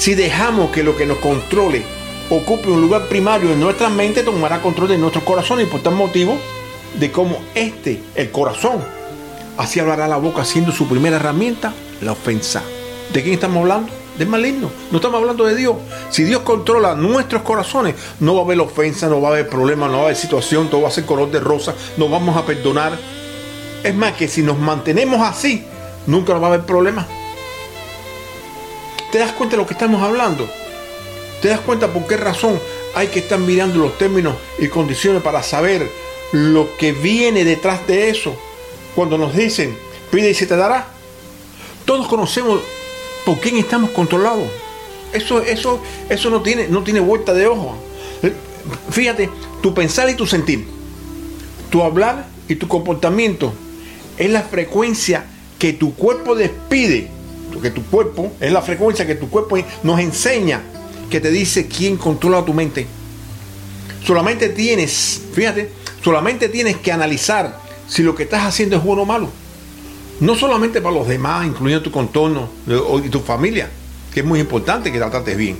Si 0.00 0.14
dejamos 0.14 0.70
que 0.70 0.82
lo 0.82 0.96
que 0.96 1.04
nos 1.04 1.18
controle 1.18 1.82
ocupe 2.30 2.70
un 2.70 2.80
lugar 2.80 3.06
primario 3.08 3.52
en 3.52 3.60
nuestra 3.60 3.90
mente, 3.90 4.22
tomará 4.22 4.62
control 4.62 4.88
de 4.88 4.96
nuestro 4.96 5.22
corazón 5.22 5.60
y 5.60 5.66
por 5.66 5.82
tal 5.82 5.94
motivo 5.94 6.38
de 6.98 7.12
cómo 7.12 7.36
este, 7.54 8.00
el 8.14 8.30
corazón, 8.30 8.82
así 9.58 9.78
hablará 9.78 10.08
la 10.08 10.16
boca 10.16 10.46
siendo 10.46 10.72
su 10.72 10.88
primera 10.88 11.16
herramienta, 11.16 11.74
la 12.00 12.12
ofensa. 12.12 12.62
¿De 13.12 13.22
quién 13.22 13.34
estamos 13.34 13.58
hablando? 13.58 13.92
Del 14.16 14.26
maligno. 14.26 14.70
No 14.90 14.96
estamos 14.96 15.20
hablando 15.20 15.44
de 15.44 15.54
Dios. 15.54 15.76
Si 16.08 16.24
Dios 16.24 16.40
controla 16.44 16.94
nuestros 16.94 17.42
corazones, 17.42 17.94
no 18.20 18.32
va 18.36 18.40
a 18.40 18.44
haber 18.44 18.58
ofensa, 18.60 19.06
no 19.06 19.20
va 19.20 19.28
a 19.28 19.32
haber 19.32 19.50
problema, 19.50 19.86
no 19.86 19.96
va 19.96 19.98
a 19.98 20.04
haber 20.04 20.16
situación, 20.16 20.70
todo 20.70 20.80
va 20.80 20.88
a 20.88 20.92
ser 20.92 21.04
color 21.04 21.30
de 21.30 21.40
rosa, 21.40 21.74
no 21.98 22.08
vamos 22.08 22.38
a 22.38 22.46
perdonar. 22.46 22.98
Es 23.84 23.94
más 23.94 24.14
que 24.14 24.28
si 24.28 24.42
nos 24.42 24.58
mantenemos 24.58 25.20
así, 25.20 25.66
nunca 26.06 26.32
va 26.38 26.46
a 26.46 26.54
haber 26.54 26.64
problema. 26.64 27.06
¿Te 29.10 29.18
das 29.18 29.32
cuenta 29.32 29.56
de 29.56 29.62
lo 29.62 29.66
que 29.66 29.74
estamos 29.74 30.02
hablando? 30.02 30.48
¿Te 31.42 31.48
das 31.48 31.60
cuenta 31.60 31.92
por 31.92 32.06
qué 32.06 32.16
razón 32.16 32.60
hay 32.94 33.08
que 33.08 33.20
estar 33.20 33.38
mirando 33.38 33.80
los 33.80 33.98
términos 33.98 34.34
y 34.58 34.68
condiciones 34.68 35.22
para 35.22 35.42
saber 35.42 35.90
lo 36.32 36.76
que 36.76 36.92
viene 36.92 37.44
detrás 37.44 37.86
de 37.88 38.10
eso? 38.10 38.36
Cuando 38.94 39.18
nos 39.18 39.34
dicen, 39.34 39.76
pide 40.12 40.30
y 40.30 40.34
se 40.34 40.46
te 40.46 40.56
dará. 40.56 40.86
Todos 41.84 42.06
conocemos 42.06 42.60
por 43.24 43.40
quién 43.40 43.56
estamos 43.56 43.90
controlados. 43.90 44.48
Eso, 45.12 45.40
eso, 45.42 45.80
eso 46.08 46.30
no, 46.30 46.40
tiene, 46.40 46.68
no 46.68 46.84
tiene 46.84 47.00
vuelta 47.00 47.34
de 47.34 47.48
ojo. 47.48 47.76
Fíjate, 48.90 49.28
tu 49.60 49.74
pensar 49.74 50.08
y 50.08 50.14
tu 50.14 50.26
sentir, 50.26 50.66
tu 51.70 51.82
hablar 51.82 52.26
y 52.48 52.54
tu 52.54 52.68
comportamiento 52.68 53.52
es 54.18 54.30
la 54.30 54.42
frecuencia 54.42 55.24
que 55.58 55.72
tu 55.72 55.94
cuerpo 55.94 56.36
despide 56.36 57.10
que 57.60 57.70
tu 57.70 57.82
cuerpo, 57.84 58.32
es 58.40 58.52
la 58.52 58.62
frecuencia 58.62 59.06
que 59.06 59.14
tu 59.14 59.28
cuerpo 59.28 59.56
nos 59.82 59.98
enseña, 60.00 60.62
que 61.08 61.20
te 61.20 61.30
dice 61.30 61.66
quién 61.66 61.96
controla 61.96 62.44
tu 62.44 62.54
mente. 62.54 62.86
Solamente 64.04 64.48
tienes, 64.50 65.22
fíjate, 65.32 65.70
solamente 66.02 66.48
tienes 66.48 66.76
que 66.76 66.92
analizar 66.92 67.58
si 67.88 68.02
lo 68.02 68.14
que 68.14 68.22
estás 68.24 68.44
haciendo 68.44 68.76
es 68.76 68.82
bueno 68.82 69.02
o 69.02 69.06
malo. 69.06 69.28
No 70.20 70.34
solamente 70.34 70.80
para 70.80 70.94
los 70.94 71.08
demás, 71.08 71.46
incluyendo 71.46 71.82
tu 71.82 71.90
contorno 71.90 72.48
y 73.04 73.08
tu 73.08 73.20
familia, 73.20 73.70
que 74.12 74.20
es 74.20 74.26
muy 74.26 74.40
importante 74.40 74.92
que 74.92 74.98
la 74.98 75.10
trates 75.10 75.36
bien, 75.36 75.56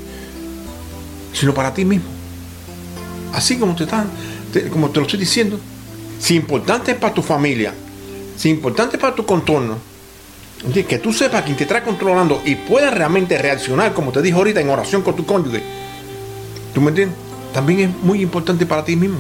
sino 1.33 1.55
para 1.55 1.73
ti 1.73 1.85
mismo. 1.85 2.09
Así 3.33 3.59
como 3.59 3.75
te, 3.75 3.85
están, 3.85 4.11
como 4.71 4.91
te 4.91 5.01
lo 5.01 5.07
estoy 5.07 5.21
diciendo, 5.21 5.59
si 6.19 6.35
importante 6.35 6.93
es 6.93 6.99
para 6.99 7.15
tu 7.15 7.23
familia, 7.23 7.73
si 8.37 8.51
importante 8.51 8.97
es 8.97 9.01
para 9.01 9.15
tu 9.15 9.25
contorno, 9.25 9.79
que 10.87 10.99
tú 10.99 11.12
sepas 11.12 11.43
quién 11.43 11.57
te 11.57 11.64
está 11.64 11.83
controlando 11.83 12.43
y 12.45 12.55
puedas 12.55 12.93
realmente 12.93 13.38
reaccionar, 13.38 13.95
como 13.95 14.12
te 14.12 14.21
dije 14.21 14.37
ahorita, 14.37 14.61
en 14.61 14.69
oración 14.69 15.02
con 15.02 15.17
tu 15.17 15.25
cónyuge. 15.25 15.62
¿Tú 16.75 16.81
me 16.81 16.88
entiendes? 16.88 17.17
También 17.52 17.81
es 17.81 17.97
muy 18.02 18.21
importante 18.21 18.67
para 18.67 18.85
ti 18.85 18.95
mismo. 18.95 19.19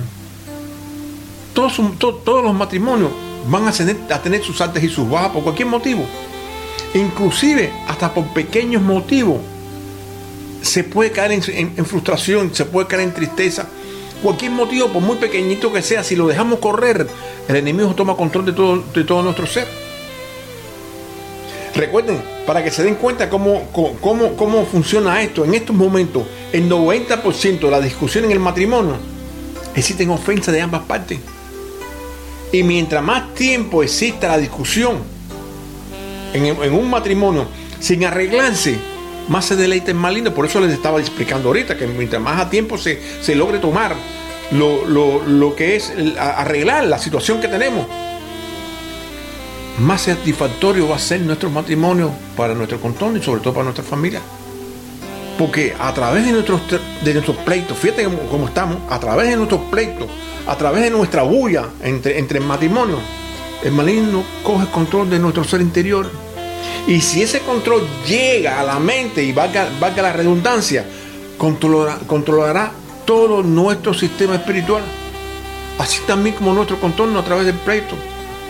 Todos, 1.54 1.78
los 1.78 2.54
matrimonios 2.54 3.10
van 3.48 3.66
a 3.66 3.72
tener, 3.72 3.96
tener 4.22 4.44
sus 4.44 4.60
altas 4.60 4.82
y 4.84 4.88
sus 4.88 5.08
bajas 5.08 5.30
por 5.30 5.42
cualquier 5.42 5.68
motivo. 5.68 6.04
Inclusive 6.94 7.72
hasta 7.88 8.12
por 8.12 8.24
pequeños 8.28 8.82
motivos. 8.82 9.38
Se 10.62 10.84
puede 10.84 11.10
caer 11.10 11.32
en, 11.32 11.86
frustración, 11.86 12.54
se 12.54 12.66
puede 12.66 12.86
caer 12.86 13.02
en 13.02 13.14
tristeza. 13.14 13.66
Cualquier 14.22 14.52
motivo, 14.52 14.88
por 14.88 15.02
muy 15.02 15.16
pequeñito 15.16 15.72
que 15.72 15.80
sea, 15.80 16.04
si 16.04 16.14
lo 16.14 16.28
dejamos 16.28 16.58
correr, 16.58 17.08
el 17.48 17.56
enemigo 17.56 17.94
toma 17.94 18.14
control 18.14 18.44
de 18.44 18.52
todo, 18.52 18.84
de 18.94 19.04
todo 19.04 19.22
nuestro 19.22 19.46
ser. 19.46 19.66
Recuerden, 21.74 22.20
para 22.46 22.64
que 22.64 22.70
se 22.70 22.82
den 22.82 22.96
cuenta 22.96 23.28
cómo, 23.28 23.68
cómo, 24.00 24.36
cómo 24.36 24.66
funciona 24.66 25.22
esto, 25.22 25.44
en 25.44 25.54
estos 25.54 25.74
momentos, 25.74 26.24
el 26.52 26.68
90% 26.68 27.60
de 27.60 27.70
la 27.70 27.80
discusión 27.80 28.24
en 28.24 28.32
el 28.32 28.40
matrimonio 28.40 28.96
existen 29.74 30.10
ofensas 30.10 30.52
de 30.52 30.60
ambas 30.60 30.82
partes. 30.82 31.18
Y 32.52 32.62
mientras 32.64 33.02
más 33.02 33.34
tiempo 33.34 33.82
exista 33.82 34.28
la 34.28 34.38
discusión 34.38 34.98
en, 36.32 36.72
un 36.72 36.90
matrimonio 36.90 37.46
sin 37.78 38.04
arreglarse, 38.04 38.76
más 39.28 39.44
se 39.44 39.54
deleita 39.54 39.92
en 39.92 39.96
más 39.96 40.12
lindo. 40.12 40.34
Por 40.34 40.46
eso 40.46 40.60
les 40.60 40.72
estaba 40.72 40.98
explicando 40.98 41.48
ahorita 41.48 41.76
que 41.76 41.86
mientras 41.86 42.20
más 42.20 42.40
a 42.40 42.50
tiempo 42.50 42.76
se, 42.78 43.00
logre 43.36 43.58
tomar 43.58 43.94
lo, 44.50 44.84
lo 44.86 45.54
que 45.54 45.76
es 45.76 45.92
arreglar 46.18 46.84
la 46.86 46.98
situación 46.98 47.40
que 47.40 47.46
tenemos, 47.46 47.86
más 49.80 50.02
satisfactorio 50.02 50.88
va 50.88 50.96
a 50.96 50.98
ser 50.98 51.20
nuestro 51.22 51.50
matrimonio 51.50 52.12
para 52.36 52.54
nuestro 52.54 52.78
contorno 52.80 53.18
y 53.18 53.22
sobre 53.22 53.40
todo 53.40 53.54
para 53.54 53.64
nuestra 53.64 53.84
familia. 53.84 54.20
Porque 55.38 55.74
a 55.78 55.92
través 55.94 56.26
de 56.26 56.32
nuestros, 56.32 56.60
de 57.02 57.14
nuestros 57.14 57.36
pleitos, 57.38 57.78
fíjate 57.78 58.06
cómo, 58.30 58.46
estamos, 58.46 58.76
a 58.90 59.00
través 59.00 59.30
de 59.30 59.36
nuestros 59.36 59.62
pleitos, 59.70 60.06
a 60.46 60.56
través 60.56 60.82
de 60.82 60.90
nuestra 60.90 61.22
bulla 61.22 61.64
entre, 61.82 62.18
entre 62.18 62.40
matrimonio, 62.40 62.98
el 63.64 63.72
maligno 63.72 64.22
coge 64.42 64.66
control 64.66 65.08
de 65.08 65.18
nuestro 65.18 65.44
ser 65.44 65.62
interior. 65.62 66.10
Y 66.86 67.00
si 67.00 67.22
ese 67.22 67.40
control 67.40 67.82
llega 68.06 68.60
a 68.60 68.64
la 68.64 68.78
mente 68.78 69.22
y 69.22 69.32
valga, 69.32 69.66
valga 69.80 70.02
la 70.02 70.12
redundancia, 70.12 70.84
controlará, 71.38 71.98
controlará 72.06 72.72
todo 73.06 73.42
nuestro 73.42 73.94
sistema 73.94 74.34
espiritual. 74.34 74.82
Así 75.78 76.02
también 76.06 76.36
como 76.36 76.52
nuestro 76.52 76.78
contorno 76.78 77.18
a 77.18 77.24
través 77.24 77.46
del 77.46 77.56
pleito 77.56 77.96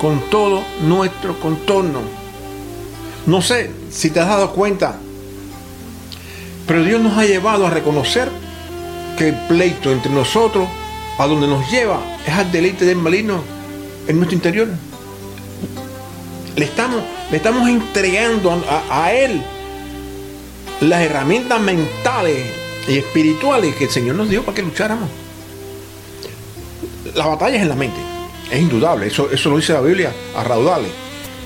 con 0.01 0.31
todo 0.31 0.65
nuestro 0.83 1.39
contorno. 1.39 2.01
No 3.27 3.43
sé 3.43 3.71
si 3.91 4.11
te 4.11 4.21
has 4.21 4.29
dado 4.29 4.53
cuenta, 4.53 4.99
pero 6.67 6.83
Dios 6.83 7.03
nos 7.03 7.19
ha 7.19 7.27
llevado 7.27 7.67
a 7.67 7.71
reconocer 7.71 8.31
que 9.19 9.29
el 9.29 9.35
pleito 9.47 9.93
entre 9.93 10.11
nosotros, 10.11 10.67
a 11.19 11.27
donde 11.27 11.47
nos 11.47 11.71
lleva, 11.71 12.01
es 12.27 12.33
al 12.33 12.51
deleite 12.51 12.87
del 12.87 12.97
maligno 12.97 13.43
en 14.09 14.17
nuestro 14.17 14.37
interior. 14.37 14.69
Le 16.57 16.65
estamos, 16.65 17.03
le 17.31 17.37
estamos 17.37 17.69
entregando 17.69 18.51
a, 18.51 19.05
a 19.05 19.13
Él 19.13 19.43
las 20.81 21.03
herramientas 21.03 21.61
mentales 21.61 22.47
y 22.89 22.97
espirituales 22.97 23.77
que 23.77 23.85
el 23.85 23.91
Señor 23.91 24.17
nos 24.17 24.31
dio 24.31 24.43
para 24.45 24.55
que 24.55 24.63
lucháramos. 24.63 25.11
La 27.15 27.27
batalla 27.27 27.57
es 27.57 27.63
en 27.63 27.69
la 27.69 27.75
mente. 27.75 28.10
Es 28.51 28.61
indudable, 28.61 29.07
eso, 29.07 29.31
eso 29.31 29.51
lo 29.51 29.57
dice 29.57 29.73
la 29.73 29.81
Biblia 29.81 30.13
a 30.35 30.43
raudales, 30.43 30.91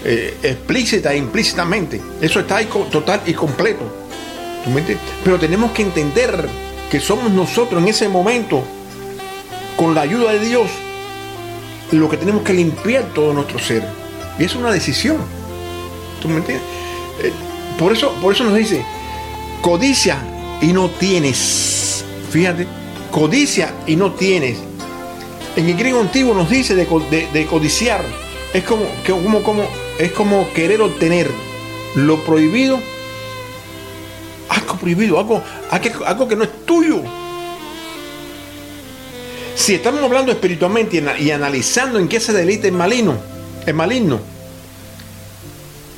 eh, 0.05 0.37
explícita 0.43 1.13
e 1.13 1.19
implícitamente. 1.19 2.01
Eso 2.21 2.41
está 2.41 2.57
ahí 2.57 2.69
total 2.91 3.23
y 3.27 3.35
completo. 3.35 4.05
Pero 5.23 5.39
tenemos 5.39 5.73
que 5.73 5.83
entender 5.83 6.49
que 6.91 7.01
somos 7.01 7.31
nosotros 7.31 7.83
en 7.83 7.89
ese 7.89 8.09
momento, 8.09 8.63
con 9.77 9.95
la 9.95 10.03
ayuda 10.03 10.33
de 10.33 10.41
Dios, 10.41 10.71
lo 11.93 12.09
que 12.09 12.17
tenemos 12.17 12.43
que 12.43 12.55
limpiar 12.55 13.05
todo 13.15 13.35
nuestro 13.35 13.59
ser. 13.59 13.85
Y 14.39 14.45
es 14.45 14.55
una 14.55 14.73
decisión. 14.73 15.19
¿Tú 16.21 16.29
me 16.29 16.37
entiendes? 16.37 16.67
Eh, 17.23 17.33
por, 17.79 17.93
eso, 17.93 18.13
por 18.23 18.33
eso 18.33 18.45
nos 18.45 18.55
dice, 18.55 18.85
codicia 19.61 20.19
y 20.63 20.73
no 20.73 20.89
tienes. 20.89 22.05
Fíjate, 22.31 22.67
codicia 23.11 23.75
y 23.87 23.97
no 23.97 24.13
tienes. 24.13 24.59
En 25.57 25.69
el 25.69 25.77
griego 25.77 26.01
antiguo 26.01 26.35
nos 26.35 26.51
dice 26.51 26.75
de, 26.75 27.47
codiciar. 27.47 28.05
Es 28.53 28.65
como, 28.65 28.87
como, 29.07 29.43
como, 29.43 29.63
es 29.99 30.13
como 30.13 30.53
querer 30.53 30.81
obtener 30.81 31.31
lo 31.95 32.25
prohibido. 32.25 32.81
Algo 34.49 34.77
prohibido, 34.77 35.19
algo, 35.19 35.43
algo 36.07 36.29
que 36.29 36.37
no 36.37 36.45
es 36.45 36.67
tuyo. 36.67 37.03
Si 39.55 39.75
estamos 39.75 40.03
hablando 40.03 40.33
espiritualmente 40.33 41.03
y, 41.21 41.31
analizando 41.31 41.99
en 41.99 42.09
qué 42.09 42.19
se 42.19 42.33
delita 42.33 42.67
el 42.67 42.75
maligno, 42.75 43.17
el 43.65 43.75
maligno, 43.75 44.21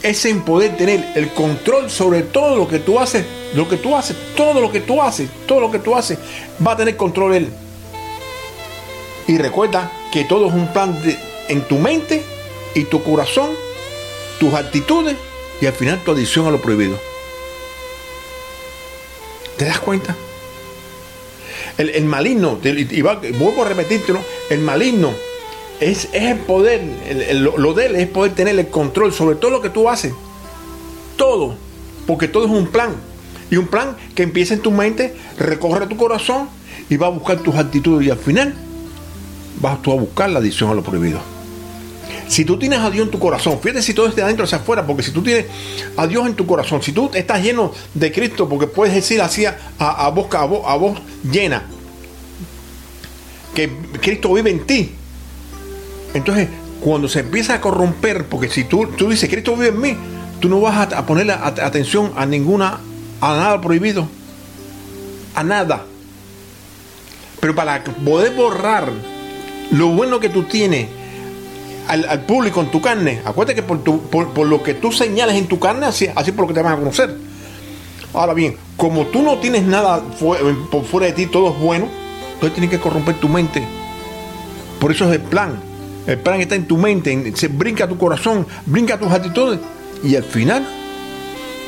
es 0.02 0.24
en 0.26 0.42
poder 0.42 0.76
tener 0.76 1.12
el 1.14 1.30
control 1.30 1.90
sobre 1.90 2.22
todo 2.22 2.56
lo 2.56 2.68
que 2.68 2.78
tú 2.78 3.00
haces, 3.00 3.24
lo 3.54 3.66
que 3.66 3.78
tú 3.78 3.96
haces, 3.96 4.16
todo 4.36 4.60
lo 4.60 4.70
que 4.70 4.80
tú 4.80 5.00
haces, 5.02 5.30
todo 5.46 5.60
lo 5.60 5.70
que 5.70 5.78
tú 5.78 5.96
haces, 5.96 6.18
va 6.64 6.72
a 6.72 6.76
tener 6.76 6.96
control 6.96 7.34
él. 7.34 7.65
Y 9.28 9.38
recuerda 9.38 9.90
que 10.12 10.24
todo 10.24 10.48
es 10.48 10.54
un 10.54 10.72
plan 10.72 11.00
de, 11.02 11.18
en 11.48 11.62
tu 11.62 11.78
mente 11.78 12.22
y 12.74 12.84
tu 12.84 13.02
corazón, 13.02 13.50
tus 14.38 14.54
actitudes 14.54 15.16
y 15.60 15.66
al 15.66 15.72
final 15.72 16.00
tu 16.04 16.12
adicción 16.12 16.46
a 16.46 16.50
lo 16.50 16.60
prohibido. 16.60 16.98
¿Te 19.56 19.64
das 19.64 19.80
cuenta? 19.80 20.14
El, 21.78 22.04
maligno, 22.04 22.58
y 22.62 23.02
vuelvo 23.02 23.62
a 23.62 23.68
repetírtelo, 23.68 24.20
el 24.48 24.60
maligno 24.60 25.12
es, 25.80 26.08
el 26.12 26.38
poder, 26.38 26.82
lo 27.34 27.74
de 27.74 27.86
él 27.86 27.96
es 27.96 28.08
poder 28.08 28.34
tener 28.34 28.58
el 28.58 28.68
control 28.68 29.12
sobre 29.12 29.36
todo 29.36 29.50
lo 29.50 29.60
que 29.60 29.68
tú 29.68 29.88
haces. 29.88 30.12
Todo. 31.16 31.56
Porque 32.06 32.28
todo 32.28 32.44
es 32.44 32.50
un 32.50 32.68
plan. 32.68 32.94
Y 33.50 33.56
un 33.56 33.66
plan 33.66 33.96
que 34.14 34.22
empieza 34.22 34.54
en 34.54 34.60
tu 34.60 34.70
mente, 34.70 35.14
recorre 35.38 35.86
tu 35.86 35.96
corazón 35.96 36.48
y 36.88 36.96
va 36.96 37.08
a 37.08 37.10
buscar 37.10 37.38
tus 37.38 37.54
actitudes 37.56 38.06
y 38.06 38.10
al 38.10 38.18
final 38.18 38.54
vas 39.60 39.80
tú 39.82 39.92
a 39.92 39.94
buscar 39.96 40.30
la 40.30 40.38
adicción 40.38 40.70
a 40.70 40.74
lo 40.74 40.82
prohibido. 40.82 41.20
Si 42.28 42.44
tú 42.44 42.58
tienes 42.58 42.80
a 42.80 42.90
Dios 42.90 43.06
en 43.06 43.10
tu 43.10 43.18
corazón, 43.18 43.58
fíjate 43.60 43.82
si 43.82 43.94
todo 43.94 44.08
es 44.08 44.16
de 44.16 44.22
adentro 44.22 44.44
hacia 44.44 44.58
afuera, 44.58 44.84
porque 44.86 45.02
si 45.02 45.12
tú 45.12 45.22
tienes 45.22 45.46
a 45.96 46.06
Dios 46.06 46.26
en 46.26 46.34
tu 46.34 46.44
corazón, 46.44 46.82
si 46.82 46.92
tú 46.92 47.10
estás 47.14 47.42
lleno 47.42 47.72
de 47.94 48.12
Cristo, 48.12 48.48
porque 48.48 48.66
puedes 48.66 48.94
decir 48.94 49.20
así 49.20 49.46
a, 49.46 49.56
a, 49.78 50.08
voz, 50.10 50.34
a, 50.34 50.44
voz, 50.44 50.62
a 50.66 50.74
voz 50.76 50.98
llena, 51.30 51.62
que 53.54 53.70
Cristo 54.00 54.32
vive 54.34 54.50
en 54.50 54.66
ti, 54.66 54.90
entonces 56.14 56.48
cuando 56.80 57.08
se 57.08 57.20
empieza 57.20 57.54
a 57.54 57.60
corromper, 57.60 58.26
porque 58.26 58.48
si 58.48 58.64
tú, 58.64 58.86
tú 58.96 59.08
dices 59.08 59.30
Cristo 59.30 59.52
vive 59.56 59.68
en 59.68 59.80
mí, 59.80 59.96
tú 60.40 60.48
no 60.48 60.60
vas 60.60 60.92
a, 60.92 60.98
a 60.98 61.06
ponerle 61.06 61.32
atención 61.32 62.12
a 62.16 62.26
ninguna, 62.26 62.80
a 63.20 63.36
nada 63.36 63.60
prohibido, 63.60 64.08
a 65.34 65.44
nada. 65.44 65.84
Pero 67.40 67.54
para 67.54 67.84
poder 67.84 68.34
borrar 68.34 68.90
lo 69.70 69.88
bueno 69.88 70.20
que 70.20 70.28
tú 70.28 70.44
tienes, 70.44 70.88
al, 71.88 72.20
público 72.22 72.60
en 72.60 72.70
tu 72.70 72.80
carne. 72.80 73.20
Acuérdate 73.24 73.54
que 73.54 73.62
por, 73.62 73.80
por, 73.80 74.46
lo 74.46 74.62
que 74.62 74.74
tú 74.74 74.92
señales 74.92 75.36
en 75.36 75.46
tu 75.46 75.58
carne, 75.58 75.86
así, 75.86 76.08
así 76.14 76.32
por 76.32 76.42
lo 76.42 76.48
que 76.48 76.54
te 76.54 76.62
van 76.62 76.74
a 76.74 76.76
conocer. 76.76 77.16
Ahora 78.12 78.34
bien, 78.34 78.56
como 78.76 79.06
tú 79.06 79.22
no 79.22 79.38
tienes 79.38 79.64
nada 79.64 80.02
por 80.70 80.84
fuera 80.84 81.06
de 81.06 81.12
ti, 81.12 81.26
todo 81.26 81.50
es 81.50 81.58
bueno, 81.58 81.88
entonces 82.34 82.54
tienes 82.54 82.70
que 82.70 82.80
corromper 82.80 83.16
tu 83.16 83.28
mente. 83.28 83.62
Por 84.80 84.92
eso 84.92 85.06
es 85.06 85.12
el 85.12 85.22
plan. 85.22 85.60
El 86.06 86.18
plan 86.18 86.40
está 86.40 86.54
en 86.54 86.66
tu 86.66 86.76
mente, 86.76 87.32
se 87.34 87.48
brinca 87.48 87.88
tu 87.88 87.98
corazón, 87.98 88.46
brinca 88.64 88.98
tus 88.98 89.10
actitudes 89.10 89.58
y 90.04 90.14
al 90.14 90.22
final 90.22 90.64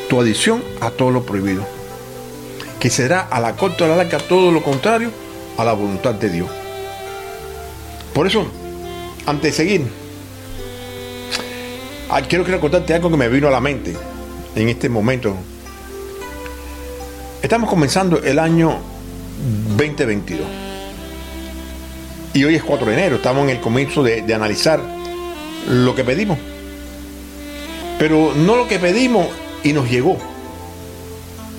tu 0.09 0.21
adicción 0.21 0.63
a 0.81 0.91
todo 0.91 1.11
lo 1.11 1.25
prohibido. 1.25 1.67
Que 2.79 2.89
será 2.89 3.23
a 3.23 3.41
la 3.41 3.57
corta 3.57 3.83
o 3.83 3.87
a 3.87 3.91
la 3.91 3.97
larga 3.97 4.19
todo 4.19 4.53
lo 4.53 4.63
contrario 4.63 5.11
a 5.57 5.65
la 5.65 5.73
voluntad 5.73 6.15
de 6.15 6.31
Dios. 6.31 6.49
Por 8.19 8.27
eso, 8.27 8.45
antes 9.27 9.53
de 9.53 9.53
seguir, 9.53 9.87
Ah, 12.11 12.21
quiero, 12.21 12.61
contarte 12.61 12.93
algo 12.93 13.13
que 13.13 13.17
me 13.17 13.29
vino 13.29 13.47
a 13.47 13.53
la 13.53 13.61
mente 13.61 13.95
en 14.57 14.69
este 14.69 14.89
momento. 14.89 15.37
Estamos 17.41 17.71
comenzando 17.71 18.21
el 18.21 18.41
año 18.41 18.79
2022. 19.69 20.41
Y 22.35 22.43
hoy 22.43 22.57
es 22.57 22.65
4 22.65 22.89
de 22.89 22.93
enero, 22.93 23.17
estamos 23.17 23.45
en 23.45 23.51
el 23.51 23.61
comienzo 23.61 24.03
de 24.03 24.35
analizar 24.35 24.83
lo 25.69 25.95
que 25.95 26.03
pedimos. 26.03 26.41
Pero 28.01 28.33
no 28.35 28.57
lo 28.57 28.67
que 28.67 28.81
pedimos 28.81 29.29
y 29.63 29.73
nos 29.73 29.89
llegó, 29.89 30.19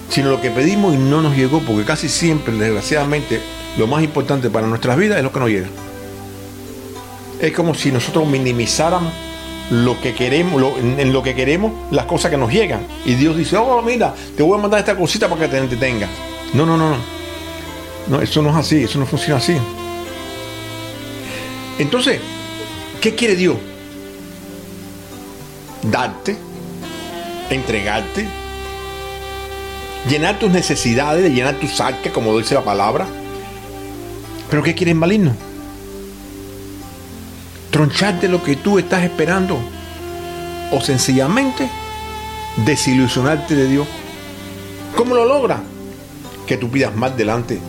sino 0.10 0.30
lo 0.30 0.42
que 0.42 0.52
pedimos 0.52 0.94
y 0.94 0.98
no 0.98 1.22
nos 1.22 1.38
llegó, 1.38 1.62
porque 1.62 1.86
casi 1.86 2.10
siempre, 2.10 2.54
desgraciadamente, 2.56 3.40
lo 3.78 3.88
más 3.88 4.04
importante 4.04 4.50
para 4.50 4.68
nuestras 4.68 4.98
vidas 4.98 5.20
es 5.20 5.24
lo 5.24 5.32
que 5.32 5.40
nos 5.40 5.50
llega. 5.50 5.70
Es 7.40 7.54
como 7.54 7.74
si 7.74 7.92
nosotros 7.92 8.28
minimizáramos 8.28 9.14
lo 9.72 10.00
que 10.02 10.14
queremos, 10.14 10.62
en 10.80 11.14
lo 11.14 11.22
que 11.22 11.36
queremos, 11.36 11.72
las 11.92 12.06
cosas 12.06 12.32
que 12.32 12.38
nos 12.38 12.52
llegan. 12.52 12.82
Y 13.06 13.14
Dios 13.14 13.38
dice, 13.38 13.56
oh, 13.58 13.82
mira, 13.82 14.14
te 14.36 14.44
voy 14.44 14.58
a 14.58 14.62
mandar 14.62 14.80
esta 14.80 14.96
cosita 14.96 15.30
para 15.30 15.42
que 15.42 15.48
te 15.48 15.58
entretenga. 15.58 16.08
No, 16.54 16.66
no, 16.66 16.76
no, 16.76 16.90
no. 16.90 17.20
No, 18.08 18.22
eso 18.22 18.42
no 18.42 18.50
es 18.50 18.56
así, 18.56 18.84
eso 18.84 18.98
no 18.98 19.06
funciona 19.06 19.38
así. 19.38 19.56
Entonces, 21.78 22.20
¿qué 23.00 23.14
quiere 23.14 23.36
Dios? 23.36 23.58
Darte, 25.84 26.36
entregarte, 27.50 28.28
llenar 30.10 30.40
tus 30.40 30.50
necesidades, 30.50 31.32
llenar 31.32 31.56
tus 31.56 31.76
saques, 31.76 32.12
como 32.12 32.38
dice 32.38 32.56
la 32.56 32.64
palabra. 32.64 33.08
Pero 34.50 34.64
¿qué 34.64 34.74
quiere 34.74 34.92
el 34.92 34.98
maligno? 34.98 35.49
Troncharte 37.72 38.28
lo 38.28 38.44
que 38.44 38.56
tú 38.56 38.80
estás 38.80 39.04
esperando 39.04 39.60
o 40.72 40.82
sencillamente 40.82 41.70
desilusionarte 42.66 43.56
de 43.56 43.68
Dios. 43.68 43.88
¿Cómo 44.96 45.16
lo 45.16 45.26
logra? 45.26 45.62
Que 46.48 46.58
tú 46.58 46.70
pidas 46.70 46.96
mal 46.96 47.16
delante. 47.16 47.60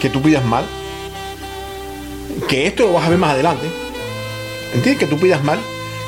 Que 0.00 0.10
tú 0.10 0.22
pidas 0.22 0.44
mal. 0.44 0.64
Que 2.48 2.66
esto 2.66 2.86
lo 2.86 2.94
vas 2.94 3.06
a 3.06 3.10
ver 3.10 3.18
más 3.18 3.30
adelante. 3.30 3.66
¿Entiendes? 4.74 4.98
Que 4.98 5.14
tú 5.14 5.20
pidas 5.20 5.42
mal. 5.42 5.58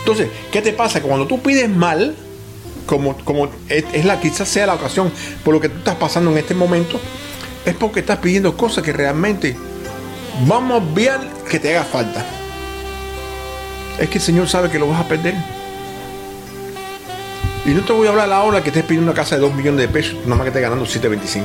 Entonces, 0.01 0.29
¿qué 0.53 0.63
te 0.63 0.73
pasa? 0.73 1.01
Cuando 1.03 1.27
tú 1.27 1.41
pides 1.43 1.69
mal, 1.69 2.15
como, 2.87 3.17
como 3.19 3.49
es, 3.69 4.05
la, 4.05 4.21
quizás 4.21 4.49
sea 4.49 4.67
la 4.67 4.75
ocasión 4.75 5.13
por 5.45 5.55
lo 5.55 5.61
que 5.61 5.69
tú 5.69 5.79
estás 5.79 5.97
pasando 5.97 6.31
en 6.31 6.39
este 6.39 6.55
momento, 6.55 6.99
es 7.65 7.75
porque 7.75 8.01
estás 8.01 8.19
pidiendo 8.19 8.57
cosas 8.57 8.83
que 8.83 8.93
realmente 8.93 9.57
vamos 10.47 10.81
a 10.81 10.95
ver 10.95 11.19
que 11.51 11.59
te 11.59 11.77
haga 11.77 11.85
falta 11.85 12.25
es 13.99 14.09
que 14.09 14.19
el 14.19 14.25
Señor 14.25 14.49
sabe 14.49 14.71
que 14.71 14.79
lo 14.79 14.89
vas 14.89 15.01
a 15.01 15.09
perder. 15.09 15.35
Y 17.67 17.71
no 17.71 17.83
te 17.83 17.93
voy 17.93 18.07
a 18.07 18.11
hablar 18.11 18.33
ahora 18.33 18.63
que 18.63 18.69
estés 18.69 18.85
pidiendo 18.85 19.11
una 19.11 19.21
casa 19.21 19.35
de 19.35 19.43
2 19.43 19.55
millones 19.55 19.81
de 19.81 19.89
pesos, 19.89 20.15
nada 20.25 20.37
más 20.37 20.43
que 20.45 20.49
estés 20.49 20.63
ganando 20.63 20.87
7.25. 20.87 21.43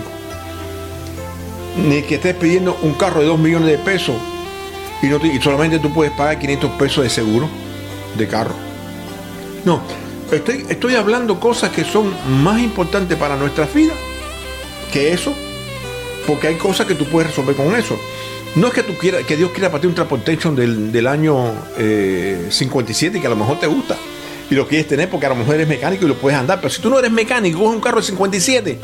Ni 1.87 2.01
que 2.03 2.15
estés 2.15 2.35
pidiendo 2.35 2.77
un 2.81 2.93
carro 2.93 3.21
de 3.21 3.27
2 3.27 3.39
millones 3.39 3.67
de 3.67 3.77
pesos 3.77 4.15
y, 5.01 5.07
no 5.07 5.17
y 5.17 5.41
solamente 5.41 5.79
tú 5.79 5.93
puedes 5.93 6.13
pagar 6.13 6.39
500 6.39 6.71
pesos 6.71 7.03
de 7.03 7.09
seguro 7.09 7.49
de 8.17 8.27
carro. 8.27 8.53
No, 9.65 9.81
estoy, 10.31 10.65
estoy 10.69 10.95
hablando 10.95 11.39
cosas 11.39 11.71
que 11.71 11.83
son 11.83 12.13
más 12.41 12.61
importantes 12.61 13.17
para 13.17 13.35
nuestra 13.35 13.65
vida 13.65 13.93
que 14.93 15.11
eso, 15.11 15.33
porque 16.27 16.47
hay 16.47 16.55
cosas 16.55 16.85
que 16.85 16.95
tú 16.95 17.05
puedes 17.05 17.31
resolver 17.31 17.55
con 17.55 17.75
eso. 17.75 17.97
No 18.55 18.67
es 18.67 18.73
que 18.73 18.83
tú 18.83 18.95
quieras, 18.97 19.23
que 19.23 19.35
Dios 19.35 19.51
quiera 19.51 19.69
para 19.69 19.81
ti 19.81 19.87
un 19.87 19.95
transportation 19.95 20.55
del, 20.55 20.91
del 20.91 21.07
año 21.07 21.51
57 22.49 23.17
y 23.17 23.21
que 23.21 23.27
a 23.27 23.29
lo 23.29 23.35
mejor 23.35 23.59
te 23.59 23.67
gusta 23.67 23.97
y 24.49 24.55
lo 24.55 24.67
quieres 24.67 24.87
tener 24.87 25.09
porque 25.09 25.25
a 25.25 25.29
lo 25.29 25.35
mejor 25.35 25.55
eres 25.55 25.67
mecánico 25.67 26.05
y 26.05 26.07
lo 26.07 26.15
puedes 26.15 26.37
andar. 26.37 26.59
Pero 26.61 26.71
si 26.71 26.81
tú 26.81 26.89
no 26.89 26.99
eres 26.99 27.11
mecánico, 27.11 27.59
coges 27.59 27.75
un 27.75 27.81
carro 27.81 27.97
de 27.97 28.03
57 28.05 28.79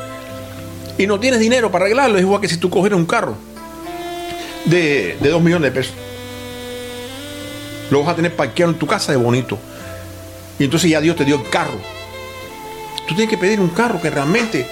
y 0.98 1.08
no 1.08 1.20
tienes 1.20 1.40
dinero 1.40 1.72
para 1.72 1.86
arreglarlo, 1.86 2.18
es 2.18 2.24
igual 2.24 2.42
que 2.42 2.48
si 2.48 2.58
tú 2.58 2.70
cogieras 2.70 2.98
un 2.98 3.06
carro 3.06 3.36
de, 4.66 5.18
de 5.20 5.30
2 5.30 5.42
millones 5.42 5.72
de 5.72 5.80
pesos. 5.80 5.94
Lo 7.92 8.02
vas 8.02 8.10
a 8.10 8.16
tener 8.16 8.36
parqueado 8.36 8.72
en 8.72 8.80
tu 8.80 8.88
casa 8.88 9.12
de 9.12 9.18
bonito. 9.18 9.58
Y 10.58 10.66
entonces 10.66 10.90
ya 10.90 11.02
Dios 11.02 11.16
te 11.16 11.26
dio 11.26 11.36
el 11.36 11.50
carro. 11.50 11.80
Tú 13.08 13.16
tienes 13.16 13.30
que 13.30 13.38
pedir 13.38 13.60
un 13.60 13.70
carro 13.70 14.02
que 14.02 14.10
realmente 14.10 14.68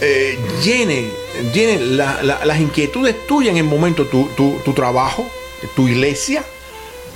eh, 0.00 0.38
llene, 0.62 1.08
llene 1.54 1.78
las 1.80 2.60
inquietudes 2.60 3.26
tuyas 3.26 3.52
en 3.52 3.58
el 3.58 3.64
momento, 3.64 4.04
tu, 4.06 4.28
tu, 4.36 4.72
trabajo, 4.72 5.26
tu 5.74 5.88
iglesia, 5.88 6.44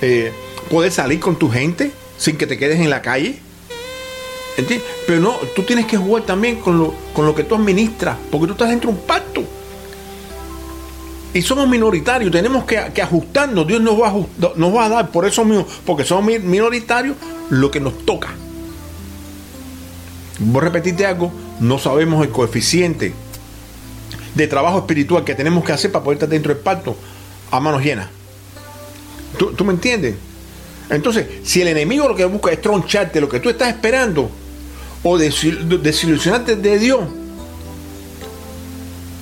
eh, 0.01 0.31
poder 0.69 0.91
salir 0.91 1.19
con 1.19 1.35
tu 1.37 1.49
gente 1.49 1.91
sin 2.17 2.37
que 2.37 2.47
te 2.47 2.57
quedes 2.57 2.79
en 2.79 2.89
la 2.89 3.01
calle. 3.01 3.39
¿Entiendes? 4.57 4.87
Pero 5.07 5.21
no, 5.21 5.33
tú 5.55 5.63
tienes 5.63 5.85
que 5.85 5.97
jugar 5.97 6.23
también 6.23 6.57
con 6.57 6.77
lo, 6.77 6.93
con 7.13 7.25
lo 7.25 7.33
que 7.35 7.43
tú 7.43 7.55
administras, 7.55 8.17
porque 8.29 8.47
tú 8.47 8.53
estás 8.53 8.69
dentro 8.69 8.91
de 8.91 8.97
un 8.97 9.03
pacto. 9.03 9.43
Y 11.33 11.41
somos 11.41 11.67
minoritarios, 11.67 12.31
tenemos 12.31 12.65
que, 12.65 12.77
ajustarnos. 12.77 13.65
Dios 13.65 13.79
nos 13.79 13.99
va 13.99 14.09
a, 14.09 14.13
nos 14.55 14.75
va 14.75 14.85
a 14.85 14.89
dar, 14.89 15.11
por 15.11 15.25
eso 15.25 15.45
mismo, 15.45 15.65
porque 15.85 16.03
somos 16.03 16.25
minoritarios, 16.25 17.15
lo 17.49 17.71
que 17.71 17.79
nos 17.79 18.05
toca. 18.05 18.29
Voy 20.39 20.61
a 20.61 20.65
repetirte 20.65 21.05
algo, 21.05 21.31
no 21.61 21.77
sabemos 21.77 22.25
el 22.25 22.31
coeficiente 22.31 23.13
de 24.35 24.47
trabajo 24.47 24.79
espiritual 24.79 25.23
que 25.23 25.35
tenemos 25.35 25.63
que 25.63 25.71
hacer 25.71 25.91
para 25.91 26.03
poder 26.03 26.17
estar 26.17 26.27
dentro 26.27 26.53
del 26.53 26.61
pacto 26.61 26.97
a 27.51 27.59
manos 27.59 27.83
llenas. 27.83 28.09
¿Tú, 29.37 29.53
¿Tú, 29.53 29.63
me 29.63 29.71
entiendes? 29.71 30.15
Entonces, 30.89 31.27
si 31.43 31.61
el 31.61 31.67
enemigo 31.67 32.07
lo 32.07 32.15
que 32.15 32.25
busca 32.25 32.51
es 32.51 32.61
troncharte 32.61 33.21
lo 33.21 33.29
que 33.29 33.39
tú 33.39 33.49
estás 33.49 33.69
esperando 33.69 34.29
o 35.03 35.17
desilusionarte 35.17 36.55
de 36.55 36.79
Dios, 36.79 37.01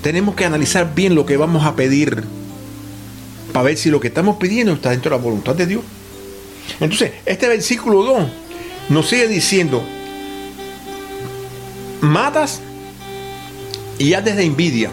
tenemos 0.02 0.34
que 0.34 0.46
analizar 0.46 0.96
bien 0.96 1.16
lo 1.16 1.26
que 1.26 1.36
vamos 1.36 1.66
a 1.66 1.76
pedir 1.76 2.24
para 3.52 3.64
ver 3.66 3.78
si 3.78 3.90
lo 3.90 4.00
que 4.00 4.08
estamos 4.08 4.38
pidiendo 4.38 4.72
está 4.74 4.92
dentro 4.92 5.12
de 5.12 5.18
la 5.18 5.24
voluntad 5.24 5.56
de 5.56 5.66
Dios. 5.66 5.84
Entonces, 6.80 7.12
este 7.26 7.50
versículo 7.50 8.04
2 8.04 8.28
nos 8.90 9.10
sigue 9.10 9.28
diciendo, 9.28 9.84
matas 12.02 12.62
y 13.98 14.14
haces 14.14 14.36
de 14.38 14.44
envidia 14.46 14.92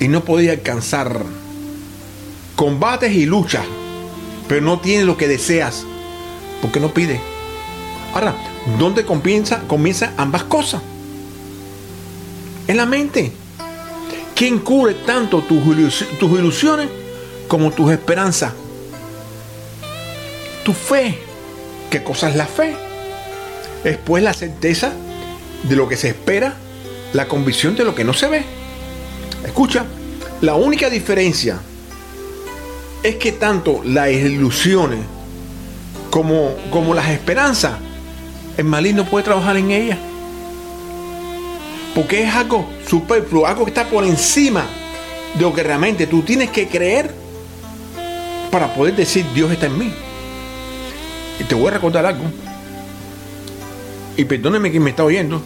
y 0.00 0.08
no 0.08 0.24
podía 0.24 0.52
alcanzar. 0.52 1.24
Combates 2.56 3.12
y 3.12 3.26
luchas, 3.26 3.64
pero 4.48 4.60
no 4.60 4.78
tienes 4.78 5.06
lo 5.06 5.16
que 5.16 5.26
deseas, 5.26 5.84
porque 6.62 6.78
no 6.78 6.94
pides. 6.94 7.20
Ahora, 8.12 8.34
¿dónde 8.78 9.04
comienza, 9.04 9.60
comienza 9.66 10.12
ambas 10.16 10.44
cosas? 10.44 10.82
En 12.68 12.76
la 12.76 12.86
mente. 12.86 13.32
¿Quién 14.34 14.58
cubre 14.58 14.94
tanto 14.94 15.42
tus, 15.42 15.62
tus 16.18 16.38
ilusiones 16.38 16.88
como 17.46 17.70
tus 17.70 17.92
esperanzas? 17.92 18.52
Tu 20.64 20.72
fe. 20.72 21.18
¿Qué 21.90 22.02
cosa 22.02 22.30
es 22.30 22.36
la 22.36 22.46
fe? 22.46 22.76
Es 23.84 23.96
pues 23.98 24.22
la 24.24 24.32
certeza 24.32 24.92
de 25.68 25.76
lo 25.76 25.88
que 25.88 25.96
se 25.96 26.08
espera, 26.08 26.54
la 27.12 27.26
convicción 27.26 27.74
de 27.74 27.84
lo 27.84 27.94
que 27.94 28.04
no 28.04 28.12
se 28.12 28.28
ve. 28.28 28.44
Escucha, 29.44 29.84
la 30.40 30.54
única 30.54 30.90
diferencia 30.90 31.58
es 33.02 33.16
que 33.16 33.32
tanto 33.32 33.82
las 33.84 34.10
ilusiones 34.10 35.00
como, 36.10 36.54
como 36.70 36.94
las 36.94 37.08
esperanzas, 37.10 37.74
el 38.56 38.64
maligno 38.64 39.04
puede 39.04 39.24
trabajar 39.24 39.56
en 39.56 39.70
ellas. 39.70 39.98
Porque 41.94 42.24
es 42.24 42.34
algo 42.34 42.68
superfluo, 42.88 43.46
algo 43.46 43.64
que 43.64 43.70
está 43.70 43.88
por 43.88 44.04
encima 44.04 44.66
de 45.34 45.42
lo 45.42 45.52
que 45.54 45.62
realmente 45.62 46.06
tú 46.06 46.22
tienes 46.22 46.50
que 46.50 46.68
creer 46.68 47.10
para 48.50 48.72
poder 48.74 48.96
decir 48.96 49.24
Dios 49.34 49.50
está 49.50 49.66
en 49.66 49.78
mí. 49.78 49.92
Y 51.38 51.44
te 51.44 51.54
voy 51.54 51.68
a 51.68 51.72
recordar 51.72 52.06
algo. 52.06 52.24
Y 54.16 54.24
perdóneme 54.24 54.70
que 54.70 54.80
me 54.80 54.90
está 54.90 55.04
oyendo. 55.04 55.42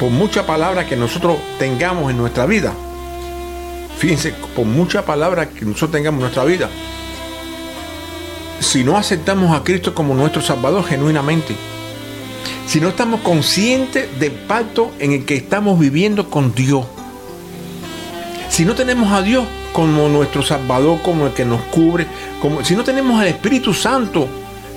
Por 0.00 0.08
muchas 0.08 0.46
palabras 0.46 0.86
que 0.86 0.96
nosotros 0.96 1.36
tengamos 1.58 2.10
en 2.10 2.16
nuestra 2.16 2.46
vida. 2.46 2.72
Fíjense, 3.98 4.32
por 4.56 4.64
muchas 4.64 5.04
palabras 5.04 5.48
que 5.48 5.66
nosotros 5.66 5.90
tengamos 5.90 6.20
en 6.20 6.22
nuestra 6.22 6.44
vida. 6.44 6.70
Si 8.60 8.82
no 8.82 8.96
aceptamos 8.96 9.54
a 9.54 9.62
Cristo 9.62 9.94
como 9.94 10.14
nuestro 10.14 10.40
Salvador 10.40 10.86
genuinamente. 10.86 11.54
Si 12.66 12.80
no 12.80 12.88
estamos 12.88 13.20
conscientes 13.20 14.18
del 14.18 14.32
pacto 14.32 14.90
en 14.98 15.12
el 15.12 15.26
que 15.26 15.34
estamos 15.34 15.78
viviendo 15.78 16.30
con 16.30 16.54
Dios. 16.54 16.86
Si 18.48 18.64
no 18.64 18.74
tenemos 18.74 19.12
a 19.12 19.20
Dios 19.20 19.44
como 19.74 20.08
nuestro 20.08 20.42
Salvador, 20.42 21.02
como 21.02 21.26
el 21.26 21.34
que 21.34 21.44
nos 21.44 21.60
cubre, 21.64 22.06
como 22.40 22.64
si 22.64 22.74
no 22.74 22.84
tenemos 22.84 23.20
al 23.20 23.26
Espíritu 23.26 23.74
Santo 23.74 24.26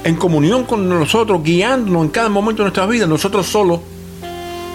en 0.03 0.17
comunión 0.17 0.65
con 0.65 0.89
nosotros, 0.89 1.41
guiándonos 1.41 2.03
en 2.03 2.09
cada 2.09 2.27
momento 2.27 2.61
de 2.61 2.65
nuestra 2.65 2.85
vida, 2.87 3.07
nosotros 3.07 3.47
solos 3.47 3.79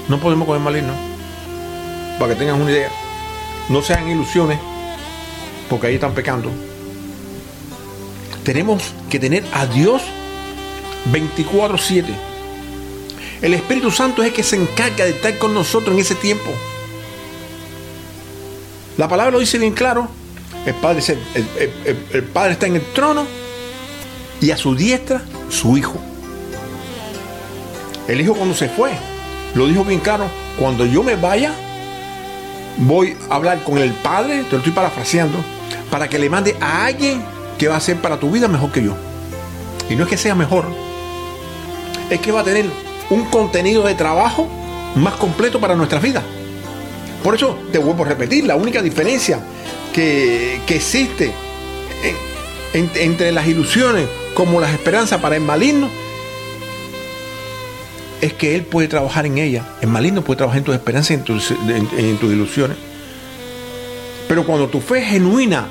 no 0.08 0.18
podemos 0.20 0.46
comer 0.46 0.62
maligno. 0.62 0.92
Para 2.18 2.32
que 2.32 2.38
tengan 2.40 2.60
una 2.60 2.70
idea. 2.70 2.90
No 3.68 3.82
sean 3.82 4.08
ilusiones, 4.08 4.58
porque 5.68 5.88
ahí 5.88 5.94
están 5.94 6.14
pecando. 6.14 6.50
Tenemos 8.42 8.82
que 9.10 9.18
tener 9.18 9.44
a 9.52 9.66
Dios 9.66 10.02
24-7. 11.12 12.06
El 13.42 13.54
Espíritu 13.54 13.90
Santo 13.90 14.22
es 14.22 14.28
el 14.28 14.34
que 14.34 14.42
se 14.42 14.56
encarga 14.56 15.04
de 15.04 15.10
estar 15.10 15.36
con 15.38 15.54
nosotros 15.54 15.94
en 15.94 16.00
ese 16.00 16.14
tiempo. 16.14 16.50
La 18.96 19.06
palabra 19.06 19.32
lo 19.32 19.38
dice 19.38 19.58
bien 19.58 19.74
claro. 19.74 20.08
El 20.66 20.74
Padre 20.74 22.52
está 22.52 22.66
en 22.66 22.76
el 22.76 22.84
trono 22.94 23.26
y 24.40 24.50
a 24.50 24.56
su 24.56 24.74
diestra 24.74 25.22
su 25.50 25.76
hijo. 25.76 26.00
El 28.08 28.20
hijo 28.20 28.34
cuando 28.34 28.54
se 28.54 28.68
fue, 28.68 28.92
lo 29.54 29.66
dijo 29.66 29.84
bien 29.84 30.00
claro, 30.00 30.26
cuando 30.58 30.84
yo 30.84 31.02
me 31.02 31.16
vaya, 31.16 31.52
voy 32.78 33.16
a 33.30 33.34
hablar 33.34 33.62
con 33.64 33.78
el 33.78 33.92
Padre, 33.92 34.44
te 34.44 34.52
lo 34.52 34.58
estoy 34.58 34.72
parafraseando, 34.72 35.38
para 35.90 36.08
que 36.08 36.18
le 36.18 36.30
mande 36.30 36.56
a 36.60 36.86
alguien 36.86 37.22
que 37.58 37.68
va 37.68 37.76
a 37.76 37.80
ser 37.80 37.96
para 37.96 38.18
tu 38.18 38.30
vida 38.30 38.48
mejor 38.48 38.70
que 38.70 38.82
yo. 38.82 38.94
Y 39.90 39.96
no 39.96 40.04
es 40.04 40.10
que 40.10 40.16
sea 40.16 40.34
mejor, 40.34 40.64
es 42.10 42.20
que 42.20 42.32
va 42.32 42.40
a 42.40 42.44
tener 42.44 42.66
un 43.10 43.24
contenido 43.24 43.84
de 43.84 43.94
trabajo 43.94 44.48
más 44.94 45.14
completo 45.14 45.60
para 45.60 45.74
nuestras 45.74 46.02
vidas. 46.02 46.22
Por 47.22 47.34
eso 47.34 47.58
te 47.72 47.78
vuelvo 47.78 48.04
a 48.04 48.08
repetir, 48.08 48.44
la 48.44 48.56
única 48.56 48.82
diferencia 48.82 49.40
que, 49.92 50.60
que 50.66 50.76
existe 50.76 51.32
entre 52.74 53.32
las 53.32 53.46
ilusiones 53.46 54.06
como 54.34 54.60
las 54.60 54.72
esperanzas 54.72 55.20
para 55.20 55.36
el 55.36 55.42
maligno, 55.42 55.88
es 58.20 58.32
que 58.32 58.54
Él 58.54 58.62
puede 58.62 58.88
trabajar 58.88 59.26
en 59.26 59.38
ella. 59.38 59.64
El 59.80 59.88
maligno 59.88 60.22
puede 60.22 60.38
trabajar 60.38 60.58
en 60.58 60.64
tus 60.64 60.74
esperanzas 60.74 61.10
y 61.10 61.14
en 61.14 61.24
tus, 61.24 61.50
en 61.50 62.16
tus 62.18 62.32
ilusiones. 62.32 62.76
Pero 64.28 64.44
cuando 64.44 64.68
tu 64.68 64.80
fe 64.80 64.98
es 64.98 65.08
genuina, 65.08 65.68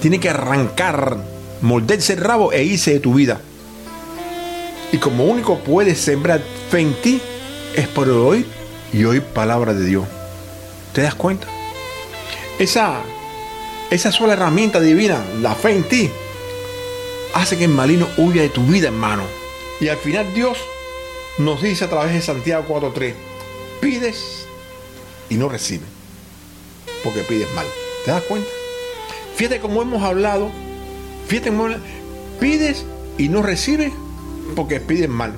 tiene 0.00 0.18
que 0.18 0.30
arrancar, 0.30 1.18
morderse 1.60 2.14
el 2.14 2.20
rabo 2.20 2.52
e 2.52 2.64
irse 2.64 2.92
de 2.92 3.00
tu 3.00 3.14
vida. 3.14 3.40
Y 4.92 4.98
como 4.98 5.24
único 5.24 5.58
puedes 5.58 5.98
sembrar 6.00 6.40
fe 6.70 6.80
en 6.80 6.94
ti, 7.02 7.20
es 7.76 7.86
por 7.88 8.08
oír 8.08 8.46
y 8.92 9.04
oír 9.04 9.22
palabra 9.22 9.74
de 9.74 9.84
Dios. 9.84 10.04
¿Te 10.92 11.02
das 11.02 11.14
cuenta? 11.14 11.46
Esa 12.58 13.00
esa 13.90 14.12
sola 14.12 14.34
herramienta 14.34 14.80
divina, 14.80 15.20
la 15.42 15.54
fe 15.56 15.72
en 15.72 15.82
ti, 15.82 16.08
hace 17.34 17.58
que 17.58 17.64
el 17.64 17.70
maligno 17.70 18.06
huya 18.16 18.42
de 18.42 18.48
tu 18.48 18.62
vida, 18.62 18.86
hermano. 18.86 19.24
Y 19.80 19.88
al 19.88 19.96
final 19.96 20.32
Dios 20.32 20.58
nos 21.38 21.62
dice 21.62 21.84
a 21.84 21.88
través 21.88 22.12
de 22.12 22.22
Santiago 22.22 22.64
4.3, 22.68 23.14
pides 23.80 24.46
y 25.28 25.36
no 25.36 25.48
recibes, 25.48 25.88
porque 27.02 27.20
pides 27.22 27.48
mal. 27.54 27.66
¿Te 28.04 28.10
das 28.10 28.22
cuenta? 28.22 28.48
Fíjate 29.36 29.60
cómo 29.60 29.82
hemos 29.82 30.02
hablado, 30.02 30.50
fíjate 31.26 31.50
cómo 31.50 31.68
pides 32.40 32.84
y 33.16 33.28
no 33.28 33.42
recibes 33.42 33.92
porque 34.54 34.80
pides 34.80 35.08
mal. 35.08 35.34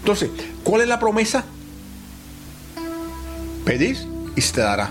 Entonces, 0.00 0.30
¿cuál 0.62 0.82
es 0.82 0.88
la 0.88 1.00
promesa? 1.00 1.44
Pedís 3.64 4.06
y 4.36 4.40
se 4.40 4.52
te 4.52 4.60
dará. 4.60 4.90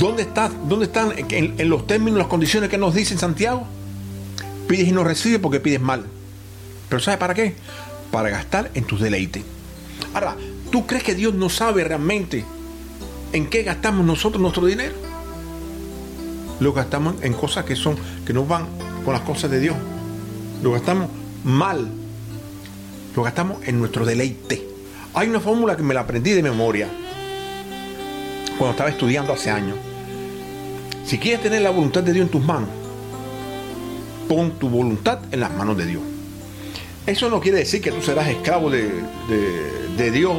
¿Dónde, 0.00 0.22
está, 0.22 0.48
dónde 0.48 0.86
están 0.86 1.12
en, 1.16 1.68
los 1.68 1.86
términos, 1.86 2.18
las 2.18 2.26
condiciones 2.26 2.70
que 2.70 2.78
nos 2.78 2.94
dice 2.94 3.16
Santiago? 3.16 3.66
Pides 4.66 4.88
y 4.88 4.92
no 4.92 5.04
recibes 5.04 5.38
porque 5.38 5.60
pides 5.60 5.80
mal. 5.80 6.06
Pero 6.88 7.00
¿sabes 7.00 7.18
para 7.20 7.34
qué? 7.34 7.54
Para 8.12 8.30
gastar 8.30 8.70
en 8.74 8.84
tus 8.84 9.00
deleites. 9.00 9.42
Ahora, 10.14 10.36
¿tú 10.70 10.86
crees 10.86 11.02
que 11.02 11.16
Dios 11.16 11.34
no 11.34 11.48
sabe 11.48 11.82
realmente 11.82 12.44
en 13.32 13.48
qué 13.48 13.64
gastamos 13.64 14.06
nosotros 14.06 14.40
nuestro 14.40 14.66
dinero? 14.66 14.94
Lo 16.60 16.72
gastamos 16.72 17.16
en 17.22 17.32
cosas 17.32 17.64
que 17.64 17.74
son, 17.74 17.96
que 18.24 18.32
no 18.32 18.44
van 18.46 18.66
con 19.04 19.14
las 19.14 19.22
cosas 19.22 19.50
de 19.50 19.58
Dios. 19.58 19.76
Lo 20.62 20.72
gastamos 20.72 21.08
mal. 21.42 21.90
Lo 23.16 23.22
gastamos 23.22 23.66
en 23.66 23.80
nuestro 23.80 24.04
deleite. 24.04 24.68
Hay 25.14 25.28
una 25.28 25.40
fórmula 25.40 25.76
que 25.76 25.82
me 25.82 25.92
la 25.92 26.02
aprendí 26.02 26.30
de 26.30 26.42
memoria 26.42 26.88
cuando 28.58 28.72
estaba 28.72 28.90
estudiando 28.90 29.32
hace 29.32 29.50
años. 29.50 29.76
Si 31.04 31.18
quieres 31.18 31.42
tener 31.42 31.62
la 31.62 31.70
voluntad 31.70 32.02
de 32.02 32.12
Dios 32.12 32.26
en 32.26 32.30
tus 32.30 32.44
manos, 32.44 32.68
pon 34.28 34.52
tu 34.52 34.68
voluntad 34.68 35.18
en 35.32 35.40
las 35.40 35.52
manos 35.56 35.76
de 35.76 35.86
Dios. 35.86 36.11
Eso 37.06 37.28
no 37.28 37.40
quiere 37.40 37.58
decir 37.58 37.80
que 37.80 37.90
tú 37.90 38.00
serás 38.00 38.28
esclavo 38.28 38.70
de, 38.70 38.88
de, 39.96 40.10
Dios, 40.12 40.36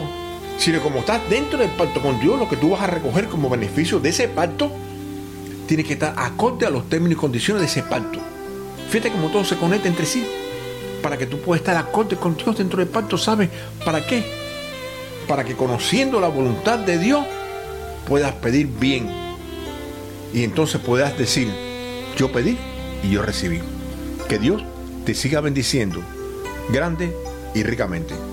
sino 0.58 0.82
como 0.82 1.00
estás 1.00 1.30
dentro 1.30 1.60
del 1.60 1.70
pacto 1.72 2.02
con 2.02 2.22
Dios, 2.22 2.40
lo 2.40 2.48
que 2.48 2.56
tú 2.56 2.70
vas 2.70 2.82
a 2.82 2.88
recoger 2.88 3.28
como 3.28 3.50
beneficio 3.50 4.00
de 4.00 4.10
ese 4.10 4.30
pacto, 4.30 4.72
tiene 5.68 5.84
que 5.84 5.94
estar 5.94 6.14
acorde 6.18 6.66
a 6.66 6.70
los 6.70 6.88
términos 6.88 7.18
y 7.18 7.20
condiciones 7.20 7.62
de 7.62 7.68
ese 7.68 7.84
pacto. 7.84 8.20
Fíjate 8.90 9.12
cómo 9.12 9.30
todo 9.30 9.44
se 9.44 9.58
conecta 9.58 9.90
entre 9.90 10.06
sí. 10.06 10.26
Para 11.02 11.18
que 11.18 11.26
tú 11.26 11.38
puedas 11.40 11.60
estar 11.60 11.76
acorde 11.76 12.16
con 12.16 12.38
Dios 12.38 12.58
dentro 12.58 12.80
del 12.80 12.88
pacto, 12.88 13.18
¿sabes 13.18 13.50
para 13.84 14.06
qué? 14.08 14.24
Para 15.28 15.44
que 15.44 15.56
conociendo 15.56 16.22
la 16.22 16.30
voluntad 16.30 16.80
de 16.80 16.98
Dios, 16.98 17.26
puedas 18.08 18.34
pedir 18.36 18.68
bien 18.68 19.10
y 20.34 20.46
entonces 20.46 20.80
puedas 20.80 21.18
decir, 21.18 21.50
yo 22.18 22.32
pedí 22.32 22.58
y 23.04 23.10
yo 23.10 23.22
recibí. 23.22 23.60
Que 24.30 24.40
Dios 24.40 24.64
te 25.06 25.14
siga 25.14 25.42
bendiciendo 25.42 26.02
grande 26.70 27.16
y 27.54 27.64
ricamente. 27.64 28.33